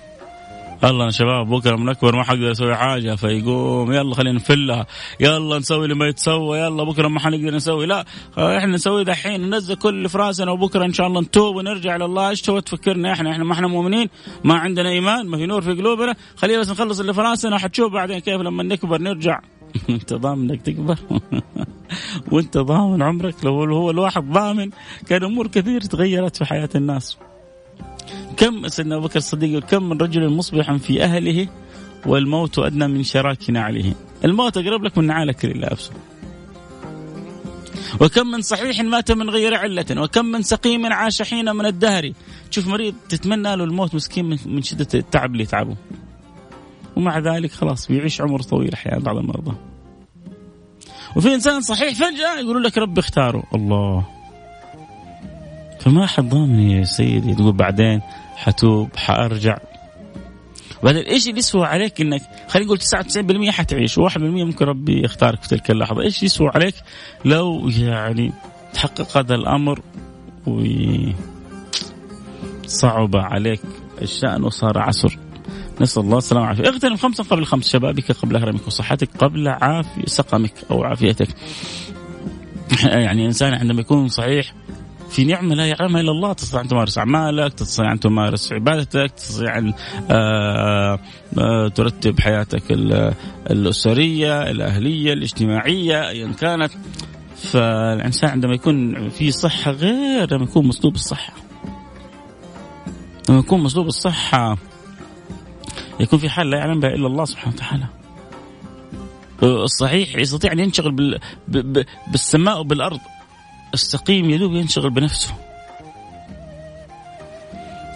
الله 0.83 1.05
يا 1.05 1.11
شباب 1.11 1.49
بكرة 1.49 1.75
من 1.75 1.89
أكبر 1.89 2.15
ما 2.15 2.23
حقدر 2.23 2.51
أسوي 2.51 2.75
حاجة 2.75 3.15
فيقوم 3.15 3.91
يلا 3.91 4.15
خلينا 4.15 4.35
نفلها 4.35 4.85
يلا 5.19 5.59
نسوي 5.59 5.83
اللي 5.83 5.95
ما 5.95 6.07
يتسوى 6.07 6.59
يلا 6.59 6.83
بكرة 6.83 7.07
ما 7.07 7.19
حنقدر 7.19 7.55
نسوي. 7.55 7.85
لا 7.85 8.05
إحنا 8.37 8.65
نسوي 8.65 9.03
دحين 9.03 9.41
ننزل 9.41 9.75
كل 9.75 9.89
اللي 9.89 10.09
في 10.09 10.17
راسنا 10.17 10.51
وبكرة 10.51 10.85
إن 10.85 10.93
شاء 10.93 11.07
الله 11.07 11.21
نتوب 11.21 11.55
ونرجع 11.55 11.95
لله 11.95 12.29
إيش 12.29 12.41
تبغى 12.41 12.61
تفكرنا 12.61 13.13
إحنا؟ 13.13 13.31
إحنا 13.31 13.43
ما 13.43 13.53
إحنا 13.53 13.67
مؤمنين؟ 13.67 14.09
ما 14.43 14.55
عندنا 14.55 14.89
إيمان؟ 14.89 15.27
ما 15.27 15.37
في 15.37 15.45
نور 15.45 15.61
في 15.61 15.73
قلوبنا؟ 15.73 16.15
خلينا 16.35 16.59
بس 16.59 16.69
نخلص 16.69 16.99
اللي 16.99 17.13
في 17.13 17.21
راسنا 17.21 17.57
حتشوف 17.57 17.93
بعدين 17.93 18.19
كيف 18.19 18.41
لما 18.41 18.63
نكبر 18.63 19.01
نرجع. 19.01 19.39
انت 19.89 20.13
ضامن 20.13 20.51
إنك 20.51 20.61
تكبر. 20.61 20.97
وانت 22.31 22.57
ضامن 22.57 23.01
عمرك 23.01 23.35
لو 23.43 23.53
هو 23.53 23.91
الواحد 23.91 24.31
ضامن 24.31 24.69
كان 25.07 25.23
أمور 25.23 25.47
كثير 25.47 25.81
تغيرت 25.81 26.35
في 26.35 26.45
حياة 26.45 26.69
الناس. 26.75 27.17
كم 28.37 28.67
سيدنا 28.67 28.95
أبو 28.95 29.07
بكر 29.07 29.17
الصديق 29.17 29.65
كم 29.65 29.89
من 29.89 29.97
رجل 29.97 30.29
مصبح 30.29 30.73
في 30.75 31.03
أهله 31.03 31.47
والموت 32.05 32.59
أدنى 32.59 32.87
من 32.87 33.03
شراك 33.03 33.49
نعله. 33.49 33.93
الموت 34.25 34.57
أقرب 34.57 34.83
لك 34.83 34.97
من 34.97 35.07
نعالك 35.07 35.45
اللي 35.45 35.59
لابسه 35.59 35.91
وكم 38.01 38.27
من 38.27 38.41
صحيح 38.41 38.81
مات 38.81 39.11
من 39.11 39.29
غير 39.29 39.53
علة 39.55 39.85
وكم 39.97 40.25
من 40.25 40.41
سقيم 40.41 40.93
عاش 40.93 41.21
حين 41.21 41.55
من 41.55 41.65
الدهر. 41.65 42.11
تشوف 42.51 42.67
مريض 42.67 42.95
تتمنى 43.09 43.55
له 43.55 43.63
الموت 43.63 43.95
مسكين 43.95 44.39
من 44.45 44.61
شدة 44.61 44.87
التعب 44.93 45.31
اللي 45.31 45.43
يتعبه. 45.43 45.75
ومع 46.95 47.19
ذلك 47.19 47.51
خلاص 47.51 47.87
بيعيش 47.87 48.21
عمر 48.21 48.41
طويل 48.41 48.73
أحيانا 48.73 48.99
بعض 48.99 49.17
المرضى. 49.17 49.55
وفي 51.15 51.33
إنسان 51.33 51.61
صحيح 51.61 51.93
فجأة 51.93 52.39
يقولوا 52.39 52.61
لك 52.61 52.77
ربي 52.77 52.99
اختاره. 52.99 53.43
الله. 53.55 54.05
فما 55.79 56.07
حد 56.07 56.29
ضامن 56.29 56.59
يا 56.59 56.83
سيدي؟ 56.83 57.35
تقول 57.35 57.53
بعدين 57.53 58.01
حتوب 58.35 58.95
حأرجع. 58.95 59.57
بعدين 60.83 61.03
إيش 61.03 61.27
اللي 61.27 61.39
يسوى 61.39 61.65
عليك 61.65 62.01
إنك 62.01 62.21
خلينا 62.47 62.67
نقول 62.67 62.79
99% 62.79 63.49
حتعيش 63.49 63.99
و1% 63.99 64.17
ممكن 64.17 64.65
ربي 64.65 65.03
يختارك 65.03 65.41
في 65.41 65.49
تلك 65.49 65.71
اللحظة، 65.71 66.01
إيش 66.01 66.23
يسوى 66.23 66.49
عليك؟ 66.55 66.75
لو 67.25 67.69
يعني 67.69 68.33
تحقق 68.73 69.17
هذا 69.17 69.35
الأمر 69.35 69.81
و 70.47 70.63
صعب 72.65 73.15
عليك 73.15 73.61
الشأن 74.01 74.43
وصار 74.43 74.79
عسر. 74.79 75.17
نسأل 75.81 76.03
الله 76.03 76.17
السلامة 76.17 76.47
والعافية. 76.47 76.69
اغتنم 76.69 76.97
خمسا 76.97 77.23
قبل 77.23 77.45
خمس 77.45 77.67
شبابك 77.67 78.11
قبل 78.11 78.37
هرمك 78.37 78.67
وصحتك 78.67 79.09
قبل 79.17 79.47
عافية 79.47 80.05
سقمك 80.05 80.53
أو 80.71 80.83
عافيتك. 80.83 81.27
يعني 82.83 83.25
إنسان 83.25 83.53
عندما 83.53 83.81
يكون 83.81 84.07
صحيح 84.07 84.53
في 85.13 85.25
نعمة 85.25 85.55
لا 85.55 85.65
يعلمها 85.65 86.01
إلا 86.01 86.11
الله 86.11 86.33
تستطيع 86.33 86.61
أن 86.61 86.67
تمارس 86.67 86.97
أعمالك 86.97 87.53
تستطيع 87.53 87.91
أن 87.91 87.99
تمارس 87.99 88.53
عبادتك 88.53 89.11
تستطيع 89.11 89.57
أن 89.57 89.73
آه، 90.11 90.99
آه، 91.39 91.67
ترتب 91.67 92.19
حياتك 92.19 92.63
الأسرية 93.51 94.51
الأهلية 94.51 95.13
الاجتماعية 95.13 96.09
أيا 96.09 96.31
كانت. 96.31 96.71
فالإنسان 97.35 98.29
عندما 98.29 98.53
يكون 98.53 99.09
في 99.09 99.31
صحة 99.31 99.71
غير 99.71 100.33
لما 100.33 100.43
يكون 100.43 100.67
مسلوب 100.67 100.95
الصحة 100.95 101.33
لما 103.29 103.39
يكون 103.39 103.63
مسلوب 103.63 103.87
الصحة 103.87 104.57
يكون 105.99 106.19
في 106.19 106.29
حال 106.29 106.49
لا 106.49 106.57
يعلم 106.57 106.79
بها 106.79 106.89
إلا 106.89 107.07
الله 107.07 107.25
سبحانه 107.25 107.55
وتعالى. 107.55 107.85
الصحيح 109.43 110.15
يستطيع 110.15 110.51
أن 110.51 110.59
ينشغل. 110.59 111.19
بالسماء 112.07 112.59
وبالأرض. 112.59 112.99
السقيم 113.73 114.29
يدوب 114.29 114.53
ينشغل 114.53 114.89
بنفسه. 114.89 115.33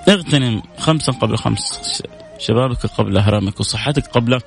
اغتنم 0.10 0.62
خمسا 0.78 1.12
قبل 1.12 1.38
خمس 1.38 2.02
شبابك 2.40 2.86
قبل 2.86 3.18
هرمك 3.18 3.60
وصحتك 3.60 4.08
قبل 4.08 4.42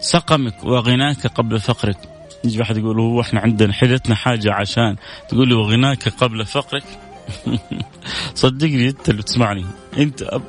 سقمك 0.00 0.64
وغناك 0.64 1.26
قبل 1.26 1.60
فقرك. 1.60 1.98
يجي 2.44 2.58
واحد 2.58 2.76
يقول 2.76 3.00
هو 3.00 3.20
إحنا 3.20 3.40
عندنا 3.40 3.72
حدتنا 3.72 4.14
حاجة 4.14 4.52
عشان 4.52 4.96
تقول 5.28 5.48
لي 5.48 5.54
وغناك 5.54 6.08
قبل 6.08 6.46
فقرك؟ 6.46 6.84
صدقني 8.34 8.88
أنت 8.88 9.08
اللي 9.08 9.22
تسمعني 9.22 9.66
أنت 9.98 10.22
أب... 10.22 10.42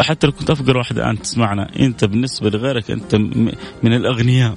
حتى 0.00 0.26
لو 0.26 0.32
كنت 0.32 0.50
أفقر 0.50 0.76
واحد 0.76 0.98
الآن 0.98 1.22
تسمعنا 1.22 1.70
أنت 1.80 2.04
بالنسبة 2.04 2.50
لغيرك 2.50 2.90
أنت 2.90 3.14
من 3.82 3.92
الأغنياء. 3.92 4.56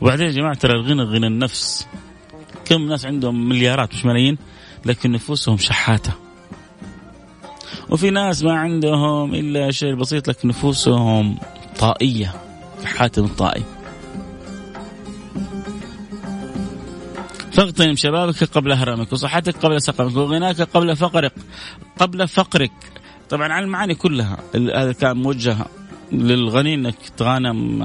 وبعدين 0.00 0.26
يا 0.26 0.32
جماعة 0.32 0.54
ترى 0.54 0.72
الغنى 0.72 1.02
غنى 1.02 1.26
النفس. 1.26 1.86
كم 2.68 2.88
ناس 2.88 3.06
عندهم 3.06 3.48
مليارات 3.48 3.94
مش 3.94 4.04
ملايين 4.04 4.38
لكن 4.86 5.12
نفوسهم 5.12 5.56
شحاتة. 5.56 6.12
وفي 7.90 8.10
ناس 8.10 8.42
ما 8.42 8.58
عندهم 8.58 9.34
إلا 9.34 9.70
شيء 9.70 9.94
بسيط 9.94 10.28
لكن 10.28 10.48
نفوسهم 10.48 11.38
طائية 11.78 12.34
حاتم 12.84 13.24
الطائي 13.24 13.62
فاغتنم 17.52 17.96
شبابك 17.96 18.44
قبل 18.44 18.72
هرمك 18.72 19.12
وصحتك 19.12 19.56
قبل 19.56 19.82
سقمك 19.82 20.16
وغناك 20.16 20.60
قبل 20.60 20.96
فقرك 20.96 21.32
قبل 21.98 22.28
فقرك. 22.28 22.72
طبعا 23.30 23.52
على 23.52 23.64
المعاني 23.64 23.94
كلها 23.94 24.38
هذا 24.54 24.92
كان 24.92 25.16
موجه 25.16 25.56
للغني 26.12 26.74
إنك 26.74 26.94
تغانم 27.16 27.82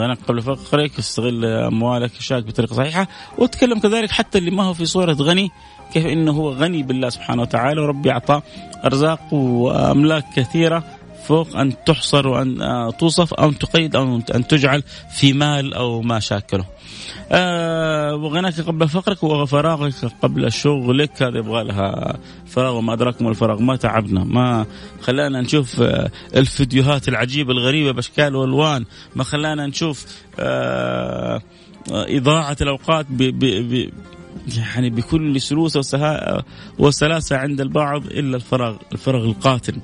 غناك 0.00 0.18
قبل 0.28 0.42
فقرك 0.42 0.98
استغل 0.98 1.44
أموالك 1.44 2.10
اشياءك 2.18 2.44
بطريقة 2.44 2.74
صحيحة 2.74 3.08
وتكلم 3.38 3.78
كذلك 3.78 4.10
حتى 4.10 4.38
اللي 4.38 4.50
ما 4.50 4.62
هو 4.62 4.74
في 4.74 4.86
صورة 4.86 5.12
غني 5.12 5.50
كيف 5.92 6.06
إنه 6.06 6.32
هو 6.32 6.50
غني 6.50 6.82
بالله 6.82 7.08
سبحانه 7.08 7.42
وتعالى 7.42 7.80
وربي 7.80 8.10
اعطاه 8.10 8.42
أرزاق 8.84 9.34
وأملاك 9.34 10.24
كثيرة 10.36 10.84
فوق 11.28 11.56
أن 11.56 11.84
تحصر 11.86 12.28
وأن 12.28 12.58
توصف 12.98 13.34
أو 13.34 13.48
ان 13.48 13.58
تقيد 13.58 13.96
أو 13.96 14.20
أن 14.34 14.46
تجعل 14.46 14.82
في 15.14 15.32
مال 15.32 15.74
أو 15.74 16.02
ما 16.02 16.20
شاكله. 16.20 16.64
آه 17.32 18.14
وغناك 18.14 18.60
قبل 18.60 18.88
فقرك 18.88 19.22
وفراغك 19.22 19.94
قبل 20.22 20.52
شغلك. 20.52 21.22
هذا 21.22 21.38
يبغى 21.38 21.64
لها 21.64 22.18
فراغ 22.46 22.76
وما 22.76 22.92
ادراكم 22.92 23.28
الفراغ 23.28 23.60
ما 23.60 23.76
تعبنا. 23.76 24.24
ما 24.24 24.66
خلانا 25.02 25.40
نشوف 25.40 25.80
آه 25.80 26.10
الفيديوهات 26.36 27.08
العجيبة 27.08 27.52
الغريبة 27.52 27.92
بأشكال 27.92 28.36
وألوان. 28.36 28.84
ما 29.16 29.24
خلانا 29.24 29.66
نشوف 29.66 30.06
آه 30.38 31.42
إضاعة 31.90 32.56
الأوقات 32.60 33.06
ب 33.10 33.22
ب 33.22 33.44
ب 33.44 33.90
يعني 34.56 34.90
بكل 34.90 35.40
سلوسه 35.40 36.42
وسلاسة 36.78 37.36
عند 37.36 37.60
البعض 37.60 38.06
إلا 38.06 38.36
الفراغ 38.36 38.76
الفراغ 38.92 39.24
القاتل. 39.24 39.74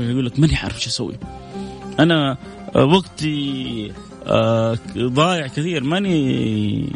يقول 0.00 0.26
لك 0.26 0.40
ماني 0.40 0.56
عارف 0.56 0.76
إيش 0.76 0.86
أسوي. 0.86 1.14
أنا 2.00 2.36
وقتي 2.74 3.92
آه، 4.26 4.78
ضايع 4.98 5.46
كثير 5.46 5.84
ماني 5.84 6.92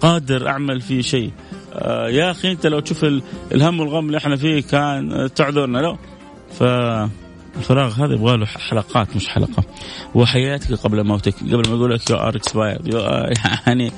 قادر 0.00 0.48
أعمل 0.48 0.80
فيه 0.80 1.02
شيء. 1.02 1.30
آه، 1.72 2.08
يا 2.08 2.30
أخي 2.30 2.52
أنت 2.52 2.66
لو 2.66 2.80
تشوف 2.80 3.06
الهم 3.52 3.80
والغم 3.80 4.06
اللي 4.06 4.18
إحنا 4.18 4.36
فيه 4.36 4.62
كان 4.62 5.30
تعذرنا 5.34 5.78
له 5.78 5.98
ف 6.58 6.62
الفراغ 7.56 8.04
هذا 8.04 8.14
يبغى 8.14 8.36
له 8.36 8.46
حلقات 8.46 9.16
مش 9.16 9.28
حلقة. 9.28 9.64
وحياتك 10.14 10.72
قبل 10.72 11.04
موتك 11.04 11.34
قبل 11.34 11.68
ما 11.68 11.76
يقول 11.76 11.94
لك 11.94 12.10
you 12.10 12.16
are 12.16 12.36
expired 12.36 12.94
يعني 13.66 13.92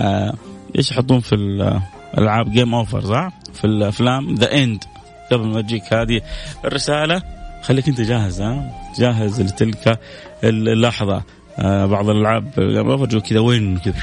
آه 0.00 0.34
إيش 0.78 0.90
يحطون 0.90 1.20
في 1.20 1.34
الألعاب؟ 1.34 2.52
game 2.52 2.74
over 2.74 3.00
صح؟ 3.00 3.30
في 3.54 3.64
الأفلام 3.64 4.34
the 4.34 4.54
end 4.54 4.84
قبل 5.32 5.46
ما 5.46 5.60
تجيك 5.60 5.94
هذه 5.94 6.20
الرسالة 6.64 7.22
خليك 7.62 7.88
انت 7.88 8.00
جاهز 8.00 8.40
ها؟ 8.40 8.70
جاهز 8.98 9.40
لتلك 9.40 9.98
اللحظة. 10.44 11.22
آه 11.58 11.86
بعض 11.86 12.08
الألعاب 12.10 12.50
بفرجوا 12.56 13.20
كذا 13.20 13.40
win 13.40 13.78
كذا؟ 13.78 13.94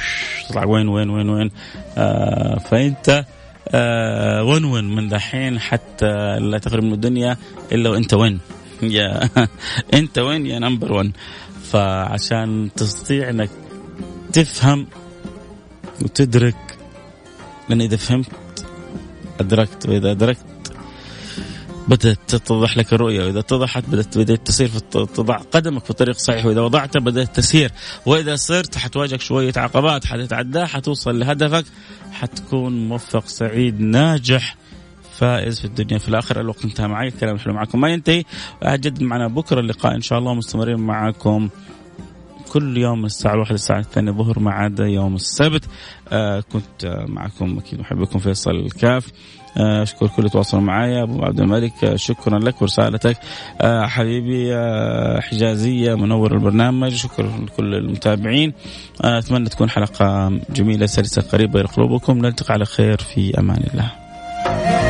تطلع 0.49 0.65
win 0.65 0.87
win 0.87 1.09
win 1.09 1.29
win؟ 1.29 1.51
آه 1.97 2.59
فأنت 2.59 3.25
آه 3.69 4.43
win 4.43 4.65
win؟ 4.65 4.95
من 4.95 5.09
دحين 5.09 5.59
حتى 5.59 6.39
لا 6.39 6.57
تغرب 6.57 6.83
من 6.83 6.93
الدنيا 6.93 7.37
إلا 7.71 7.89
وأنت 7.89 8.13
win؟ 8.13 8.39
يا 8.81 9.29
أنت 9.93 10.19
win؟ 10.19 10.45
يا 10.45 10.59
number 10.59 10.93
1 10.93 11.11
فعشان 11.63 12.69
تستطيع 12.75 13.29
إنك 13.29 13.49
تفهم 14.33 14.87
وتدرك 16.01 16.77
لأن 17.69 17.81
إذا 17.81 17.97
فهمت 17.97 18.27
أدركت. 19.39 19.89
وإذا 19.89 20.11
أدركت 20.11 20.45
بدأت 21.87 22.19
تتضح 22.27 22.77
لك 22.77 22.93
الرؤية 22.93 23.25
وإذا 23.25 23.39
اتضحت 23.39 23.89
بدأت 23.89 24.17
بدأت 24.17 24.47
تسير 24.47 24.67
في 24.67 24.79
تضع 24.79 25.37
قدمك 25.37 25.83
في 25.83 25.89
الطريق 25.89 26.15
الصحيح 26.15 26.45
وإذا 26.45 26.61
وضعته 26.61 26.99
بدأت 26.99 27.35
تسير 27.35 27.71
وإذا 28.05 28.35
صرت 28.35 28.77
حتواجهك 28.77 29.21
شوية 29.21 29.53
عقبات 29.57 30.05
حتتعداها 30.05 30.65
حتوصل 30.65 31.19
لهدفك 31.19 31.65
حتكون 32.11 32.87
موفق 32.87 33.27
سعيد 33.27 33.79
ناجح 33.79 34.55
فائز 35.17 35.59
في 35.59 35.65
الدنيا. 35.65 35.97
في 35.97 36.09
الاخره 36.09 36.41
الوقت 36.41 36.65
انتهى 36.65 36.87
معي 36.87 37.07
الكلام 37.07 37.37
حلو 37.37 37.53
معكم 37.53 37.81
ما 37.81 37.89
ينتهي. 37.89 38.23
اجد 38.63 39.03
معنا 39.03 39.27
بكرة 39.27 39.59
اللقاء 39.59 39.95
إن 39.95 40.01
شاء 40.01 40.19
الله 40.19 40.33
مستمرين 40.33 40.79
معكم 40.79 41.49
كل 42.51 42.77
يوم 42.77 43.05
الساعة 43.05 43.33
الواحدة 43.33 43.55
الساعة 43.55 43.79
الثانية 43.79 44.11
ظهر 44.11 44.39
ما 44.39 44.51
عدا 44.51 44.85
يوم 44.85 45.15
السبت. 45.15 45.65
آه 46.09 46.39
كنت 46.39 47.05
معكم 47.07 47.57
أكيد 47.57 47.79
محبكم 47.79 48.19
فيصل 48.19 48.51
الكاف 48.51 49.11
آه، 49.57 49.83
أشكر 49.83 50.07
كل 50.07 50.29
تواصلوا 50.29 50.63
معي 50.63 51.03
أبو 51.03 51.23
عبد 51.23 51.39
الملك 51.39 51.83
آه، 51.83 51.95
شكرا 51.95 52.39
لك 52.39 52.61
ورسالتك 52.61 53.17
آه، 53.61 53.85
حبيبي 53.85 54.53
حجازية 55.21 55.95
منور 55.95 56.33
البرنامج 56.33 56.93
شكرا 56.93 57.31
لكل 57.45 57.75
المتابعين. 57.75 58.53
أتمنى 59.01 59.49
تكون 59.49 59.69
حلقة 59.69 60.39
جميلة 60.49 60.85
سلسة 60.85 61.21
قريبة 61.21 61.59
إلى 61.59 61.69
قلوبكم. 61.69 62.17
نلتقي 62.17 62.53
على 62.53 62.65
خير 62.65 62.97
في 62.97 63.39
أمان 63.39 63.63
الله. 63.73 64.86